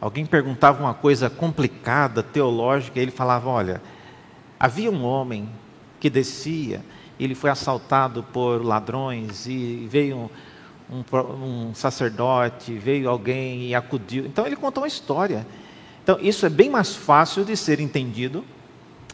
[0.00, 3.82] Alguém perguntava uma coisa complicada, teológica, e ele falava: Olha,
[4.60, 5.48] havia um homem
[5.98, 6.84] que descia,
[7.18, 10.30] ele foi assaltado por ladrões e veio
[10.88, 11.02] um,
[11.44, 14.24] um sacerdote, veio alguém e acudiu.
[14.24, 15.44] Então ele contou uma história.
[16.04, 18.44] Então isso é bem mais fácil de ser entendido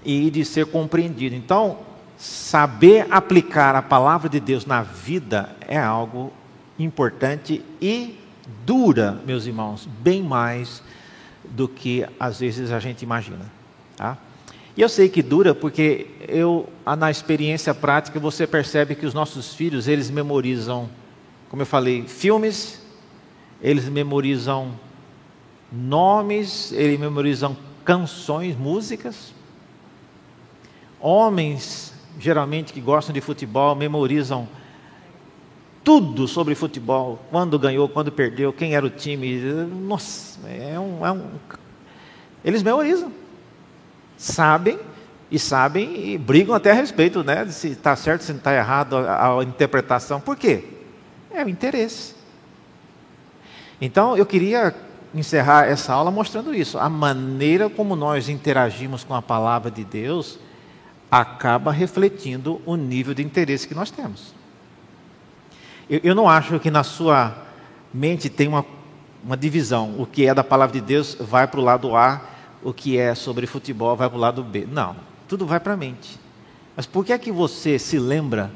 [0.04, 1.34] e de ser compreendido.
[1.34, 6.32] Então, saber aplicar a palavra de Deus na vida é algo
[6.78, 8.18] importante e
[8.64, 10.82] dura, meus irmãos, bem mais
[11.44, 13.46] do que às vezes a gente imagina.
[13.96, 14.16] Tá?
[14.76, 19.54] E eu sei que dura porque eu, na experiência prática, você percebe que os nossos
[19.54, 20.88] filhos, eles memorizam
[21.48, 22.82] como eu falei, filmes,
[23.62, 24.72] eles memorizam
[25.70, 29.32] nomes, eles memorizam canções, músicas.
[31.00, 34.48] Homens, geralmente que gostam de futebol, memorizam
[35.84, 39.40] tudo sobre futebol, quando ganhou, quando perdeu, quem era o time.
[39.86, 41.30] Nossa, é um, é um...
[42.44, 43.12] eles memorizam,
[44.16, 44.78] sabem
[45.30, 49.38] e sabem e brigam até a respeito, né, se está certo, se está errado a,
[49.38, 50.20] a interpretação.
[50.20, 50.64] Por quê?
[51.30, 52.16] É o interesse.
[53.80, 54.74] Então, eu queria
[55.14, 56.78] encerrar essa aula mostrando isso.
[56.78, 60.38] A maneira como nós interagimos com a palavra de Deus,
[61.20, 64.34] acaba refletindo o nível de interesse que nós temos.
[65.88, 67.36] Eu, eu não acho que na sua
[67.92, 68.64] mente tem uma,
[69.24, 69.94] uma divisão.
[69.98, 72.20] O que é da palavra de Deus vai para o lado A,
[72.62, 74.66] o que é sobre futebol vai para o lado B.
[74.70, 74.96] Não,
[75.28, 76.18] tudo vai para a mente.
[76.76, 78.50] Mas por que é que você se lembra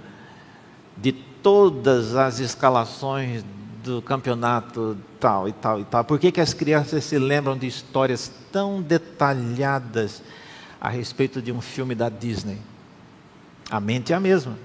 [0.96, 3.44] de todas as escalações
[3.82, 6.04] do campeonato tal e tal e tal?
[6.04, 10.22] Por que, que as crianças se lembram de histórias tão detalhadas
[10.80, 12.58] a respeito de um filme da Disney?
[13.70, 14.56] A mente é a mesma.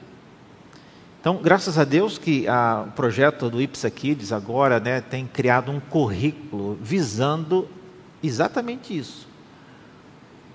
[1.19, 5.71] Então, graças a Deus que a, o projeto do Ipsa Kids agora né, tem criado
[5.71, 7.67] um currículo visando
[8.21, 9.27] exatamente isso.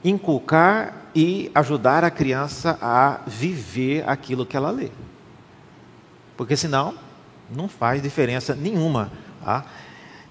[0.05, 4.91] Inculcar e ajudar a criança a viver aquilo que ela lê.
[6.37, 6.95] Porque senão,
[7.51, 9.11] não faz diferença nenhuma.
[9.45, 9.65] Tá?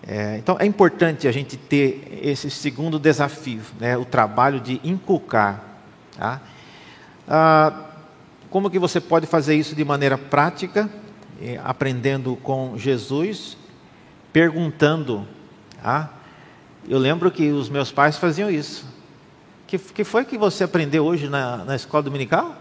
[0.07, 5.63] É, então, é importante a gente ter esse segundo desafio, né, o trabalho de inculcar.
[6.17, 6.41] Tá?
[7.27, 7.85] Ah,
[8.49, 10.89] como que você pode fazer isso de maneira prática,
[11.39, 13.55] eh, aprendendo com Jesus,
[14.33, 15.27] perguntando.
[15.83, 16.09] Ah,
[16.87, 18.85] eu lembro que os meus pais faziam isso.
[19.67, 22.55] Que, que foi que você aprendeu hoje na, na escola dominical?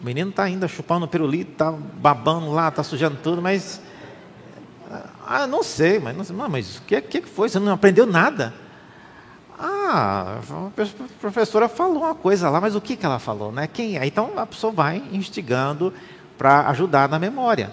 [0.00, 3.82] O menino está ainda chupando pirulito, está babando lá, está sujando tudo, mas.
[5.30, 7.50] Ah, não sei, mas, não, mas o que, que foi?
[7.50, 8.54] Você não aprendeu nada?
[9.58, 13.52] Ah, a professora falou uma coisa lá, mas o que, que ela falou?
[13.52, 13.66] Né?
[13.66, 14.06] Quem é?
[14.06, 15.92] Então a pessoa vai instigando
[16.38, 17.70] para ajudar na memória.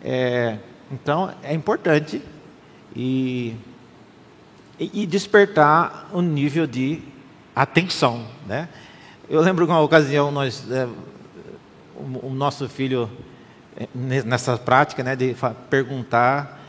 [0.00, 0.58] É,
[0.92, 2.22] então é importante
[2.94, 3.56] e,
[4.78, 7.02] e, despertar um nível de
[7.52, 8.24] atenção.
[8.46, 8.68] Né?
[9.28, 10.86] Eu lembro que uma ocasião nós, é,
[11.96, 13.10] o, o, nosso filho
[13.76, 13.88] é,
[14.24, 15.34] nessa prática né, de
[15.68, 16.59] perguntar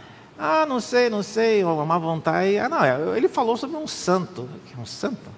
[0.43, 2.57] ah, não sei, não sei, uma vontade.
[2.57, 4.49] Ah, não, é, ele falou sobre um santo.
[4.75, 5.29] Um santo?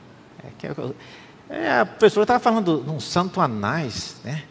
[0.41, 4.43] É, é, a pessoa estava falando de um santo anais, né?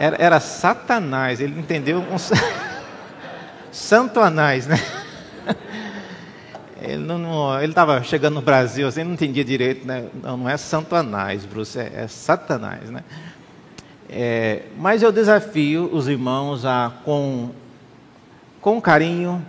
[0.00, 2.16] Era, era Satanás, ele entendeu um
[3.70, 4.80] santo anais, né?
[6.82, 7.06] Ele
[7.66, 10.06] estava chegando no Brasil, assim, não entendia direito, né?
[10.20, 13.04] Não, não é santo anais, Bruce, é, é Satanás, né?
[14.08, 17.50] É, mas eu desafio os irmãos a, com
[18.60, 19.44] com carinho,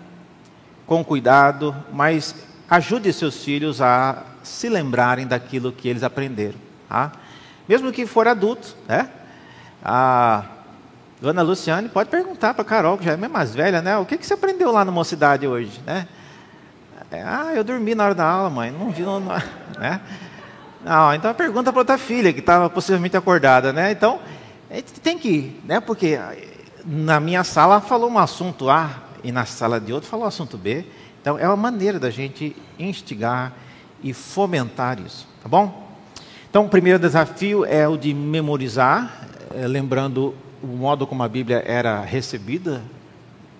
[0.86, 2.36] com cuidado, mas
[2.70, 6.57] ajude seus filhos a se lembrarem daquilo que eles aprenderam.
[6.88, 7.12] Tá?
[7.68, 9.09] Mesmo que for adulto, né?
[9.84, 10.43] A
[11.20, 13.97] dona Luciane pode perguntar para a Carol, que já é mais velha, né?
[13.97, 16.07] O que, que você aprendeu lá na mocidade hoje, né?
[17.12, 20.01] É, ah, eu dormi na hora da aula, mãe, não vi, não, né?
[20.84, 23.91] Não, então pergunta para outra filha que estava possivelmente acordada, né?
[23.91, 24.20] Então,
[24.70, 25.80] a gente tem que, né?
[25.80, 26.18] Porque
[26.86, 30.58] na minha sala falou um assunto A e na sala de outro falou um assunto
[30.58, 30.86] B.
[31.22, 33.54] Então é uma maneira da gente instigar
[34.04, 35.90] e fomentar isso, tá bom?
[36.50, 41.64] Então o primeiro desafio é o de memorizar, é, lembrando o modo como a Bíblia
[41.66, 42.82] era recebida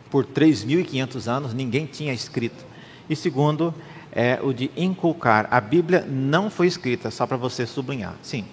[0.10, 2.66] por 3.500 anos, ninguém tinha escrito.
[3.10, 3.74] E segundo
[4.12, 5.48] é o de inculcar.
[5.50, 8.16] A Bíblia não foi escrita, só para você sublinhar.
[8.22, 8.46] Sim.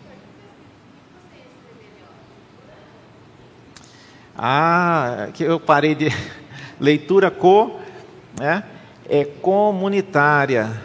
[4.41, 6.11] Ah, que eu parei de
[6.79, 7.81] leitura co,
[8.39, 8.63] né?
[9.09, 10.81] É comunitária.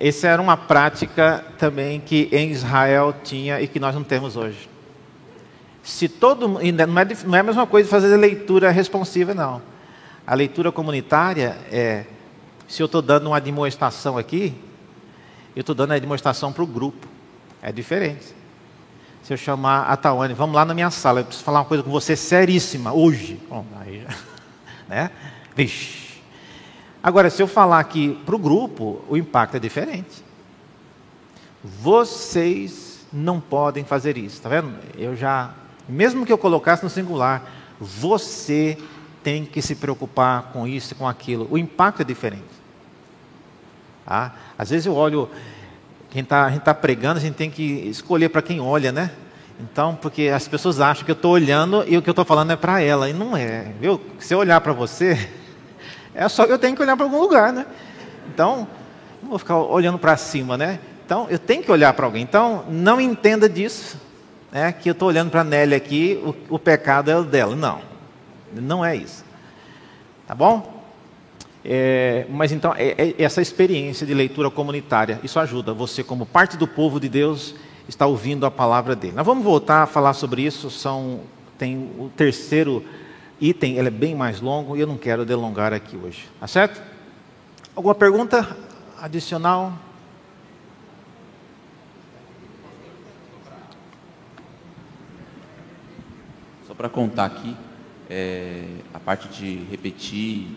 [0.00, 4.70] Essa era uma prática também que em Israel tinha e que nós não temos hoje.
[5.82, 9.60] Se todo não é, não é a mesma coisa fazer leitura responsiva, não.
[10.26, 12.06] A leitura comunitária é,
[12.66, 14.54] se eu estou dando uma demonstração aqui,
[15.54, 17.06] eu estou dando a demonstração para o grupo.
[17.60, 18.43] É diferente
[19.24, 21.82] se eu chamar a Tawane, vamos lá na minha sala, eu preciso falar uma coisa
[21.82, 23.40] com você seríssima, hoje.
[23.48, 24.06] Bom, aí
[24.86, 25.10] né?
[25.56, 26.20] Vixe.
[27.02, 30.22] Agora, se eu falar aqui para o grupo, o impacto é diferente.
[31.62, 34.74] Vocês não podem fazer isso, tá vendo?
[34.98, 35.54] Eu já,
[35.88, 37.50] mesmo que eu colocasse no singular,
[37.80, 38.76] você
[39.22, 41.48] tem que se preocupar com isso e com aquilo.
[41.50, 42.44] O impacto é diferente.
[44.04, 44.34] Tá?
[44.58, 45.30] Às vezes eu olho
[46.14, 49.10] quem tá, a gente está pregando, a gente tem que escolher para quem olha, né?
[49.58, 52.52] Então, porque as pessoas acham que eu estou olhando e o que eu estou falando
[52.52, 53.10] é para ela.
[53.10, 54.00] E não é, viu?
[54.20, 55.28] Se eu olhar para você,
[56.14, 57.66] é só que eu tenho que olhar para algum lugar, né?
[58.32, 58.64] Então,
[59.20, 60.78] não vou ficar olhando para cima, né?
[61.04, 62.22] Então, eu tenho que olhar para alguém.
[62.22, 64.00] Então, não entenda disso,
[64.52, 64.70] né?
[64.70, 67.56] Que eu estou olhando para a Nelly aqui, o, o pecado é o dela.
[67.56, 67.80] Não,
[68.52, 69.24] não é isso.
[70.28, 70.73] Tá bom?
[71.64, 76.58] É, mas então, é, é essa experiência de leitura comunitária, isso ajuda você, como parte
[76.58, 77.54] do povo de Deus,
[77.88, 79.14] está ouvindo a palavra dele.
[79.14, 81.20] Nós vamos voltar a falar sobre isso, são,
[81.56, 82.84] tem o terceiro
[83.40, 86.28] item, ele é bem mais longo e eu não quero delongar aqui hoje.
[86.38, 86.82] Tá certo?
[87.74, 88.56] Alguma pergunta
[89.00, 89.72] adicional?
[96.66, 97.56] Só para contar aqui,
[98.08, 100.48] é, a parte de repetir,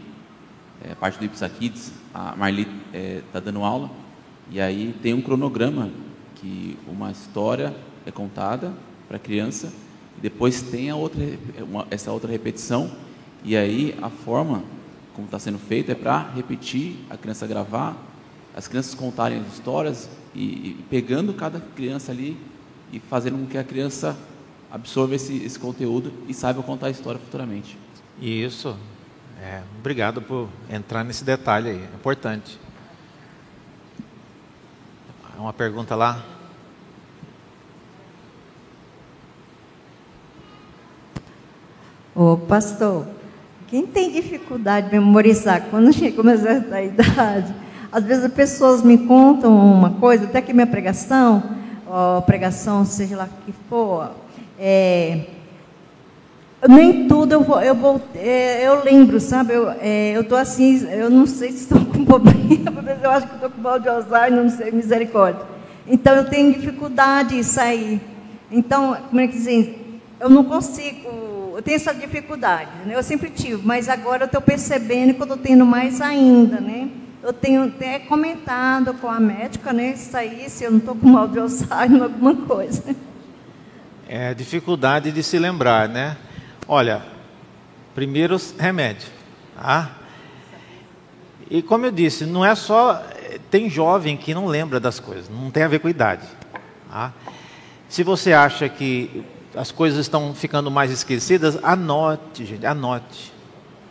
[0.83, 3.89] é, parte do Ipsa Kids, a Marli está é, tá dando aula,
[4.49, 5.89] e aí tem um cronograma
[6.35, 7.75] que uma história
[8.05, 8.73] é contada
[9.07, 9.71] para a criança,
[10.17, 11.21] e depois tem a outra,
[11.59, 12.91] uma, essa outra repetição,
[13.43, 14.63] e aí a forma
[15.13, 17.97] como está sendo feito é para repetir, a criança gravar,
[18.55, 22.37] as crianças contarem as histórias e, e pegando cada criança ali
[22.93, 24.17] e fazendo com que a criança
[24.71, 27.77] absorva esse, esse conteúdo e saiba contar a história futuramente.
[28.21, 28.75] Isso.
[29.41, 32.59] É, obrigado por entrar nesse detalhe aí, é importante.
[35.37, 36.23] Uma pergunta lá.
[42.15, 43.05] Ô pastor,
[43.67, 47.53] quem tem dificuldade de memorizar quando chega uma certa idade,
[47.91, 51.43] às vezes as pessoas me contam uma coisa, até que minha pregação,
[51.85, 54.15] ó, pregação, seja lá que for,
[54.57, 55.36] é,
[56.65, 59.53] nem tudo eu vou, eu, vou, é, eu lembro, sabe?
[59.53, 63.35] Eu é, estou assim, eu não sei se estou com problema, mas eu acho que
[63.35, 65.41] estou com mal de Alzheimer, não sei, misericórdia.
[65.85, 68.01] Então eu tenho dificuldade em sair.
[68.51, 69.99] Então, como é que dizer?
[70.19, 72.95] Eu não consigo, eu tenho essa dificuldade, né?
[72.95, 76.89] Eu sempre tive, mas agora eu estou percebendo que eu estou tendo mais ainda, né?
[77.21, 79.95] Eu tenho até comentado com a médica, né?
[79.95, 82.83] Sair se eu não estou com mal de Alzheimer, alguma coisa
[84.07, 86.15] é, dificuldade de se lembrar, né?
[86.67, 87.01] Olha,
[87.95, 89.07] primeiro remédio,
[89.55, 89.91] tá?
[91.49, 93.01] E como eu disse, não é só
[93.49, 96.27] tem jovem que não lembra das coisas, não tem a ver com idade.
[96.89, 97.13] Tá?
[97.87, 99.23] Se você acha que
[99.55, 103.31] as coisas estão ficando mais esquecidas, anote, gente, anote.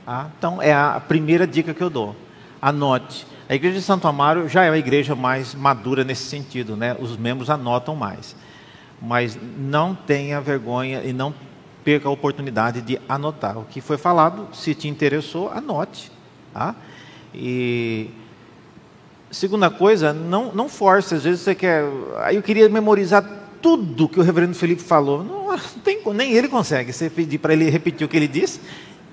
[0.05, 0.31] Tá?
[0.39, 2.15] Então é a primeira dica que eu dou.
[2.61, 3.27] Anote.
[3.49, 6.97] A igreja de Santo Amaro já é uma igreja mais madura nesse sentido, né?
[6.99, 8.37] Os membros anotam mais
[9.01, 11.35] mas não tenha vergonha e não
[11.87, 13.57] perca a oportunidade de anotar.
[13.57, 16.11] O que foi falado, se te interessou, anote.
[16.53, 16.75] Tá?
[17.33, 18.11] E
[19.31, 21.15] segunda coisa, não, não force.
[21.15, 21.85] Às vezes você quer.
[22.25, 23.25] Aí eu queria memorizar
[23.63, 25.23] tudo que o reverendo Felipe falou.
[25.23, 26.93] Não, não tem, nem ele consegue.
[26.93, 28.61] Você pedir para ele repetir o que ele disse.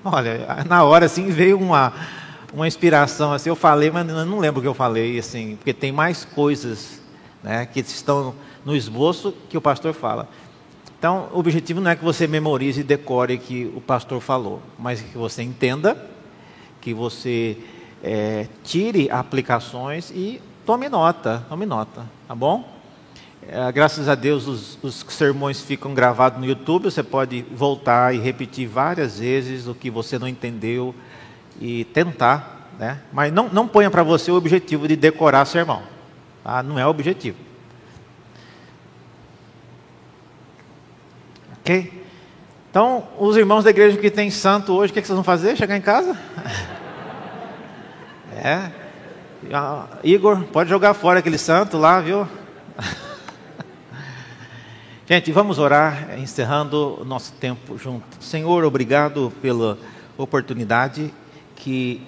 [0.04, 1.92] Olha, na hora assim veio uma,
[2.52, 3.32] uma inspiração.
[3.32, 7.00] Assim, eu falei, mas não lembro o que eu falei, assim, porque tem mais coisas
[7.40, 10.28] né, que estão no esboço que o pastor fala.
[11.04, 14.62] Então, o objetivo não é que você memorize e decore o que o pastor falou,
[14.78, 16.02] mas que você entenda,
[16.80, 17.58] que você
[18.02, 22.66] é, tire aplicações e tome nota, tome nota, tá bom?
[23.46, 28.18] É, graças a Deus os, os, sermões ficam gravados no YouTube, você pode voltar e
[28.18, 30.94] repetir várias vezes o que você não entendeu
[31.60, 33.00] e tentar, né?
[33.12, 35.82] Mas não, não ponha para você o objetivo de decorar sermão,
[36.42, 36.62] tá?
[36.62, 37.36] não é o objetivo.
[41.64, 42.04] Ok?
[42.70, 45.56] Então, os irmãos da igreja que tem santo hoje, o que, vocês vão fazer?
[45.56, 46.16] Chegar em casa?
[48.36, 48.68] É.
[50.02, 52.28] Igor, pode jogar fora aquele santo lá, viu?
[55.08, 58.04] Gente, vamos orar, encerrando o nosso tempo junto.
[58.20, 59.78] Senhor, obrigado pela
[60.18, 61.14] oportunidade
[61.56, 62.02] que,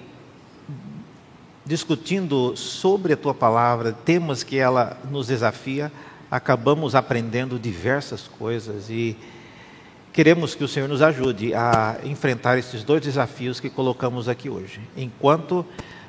[1.65, 5.91] discutindo sobre a tua palavra, temas que ela nos desafia,
[6.29, 9.17] acabamos aprendendo diversas coisas e
[10.13, 14.81] Queremos que o Senhor nos ajude a enfrentar esses dois desafios que colocamos aqui hoje,
[14.95, 15.65] enquanto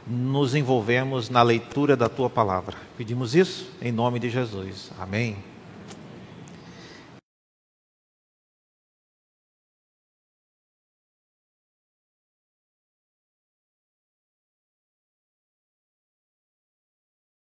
[0.06, 2.76] nos envolvemos na leitura da tua palavra.
[2.96, 4.90] Pedimos isso em nome de Jesus.
[4.98, 5.36] Amém.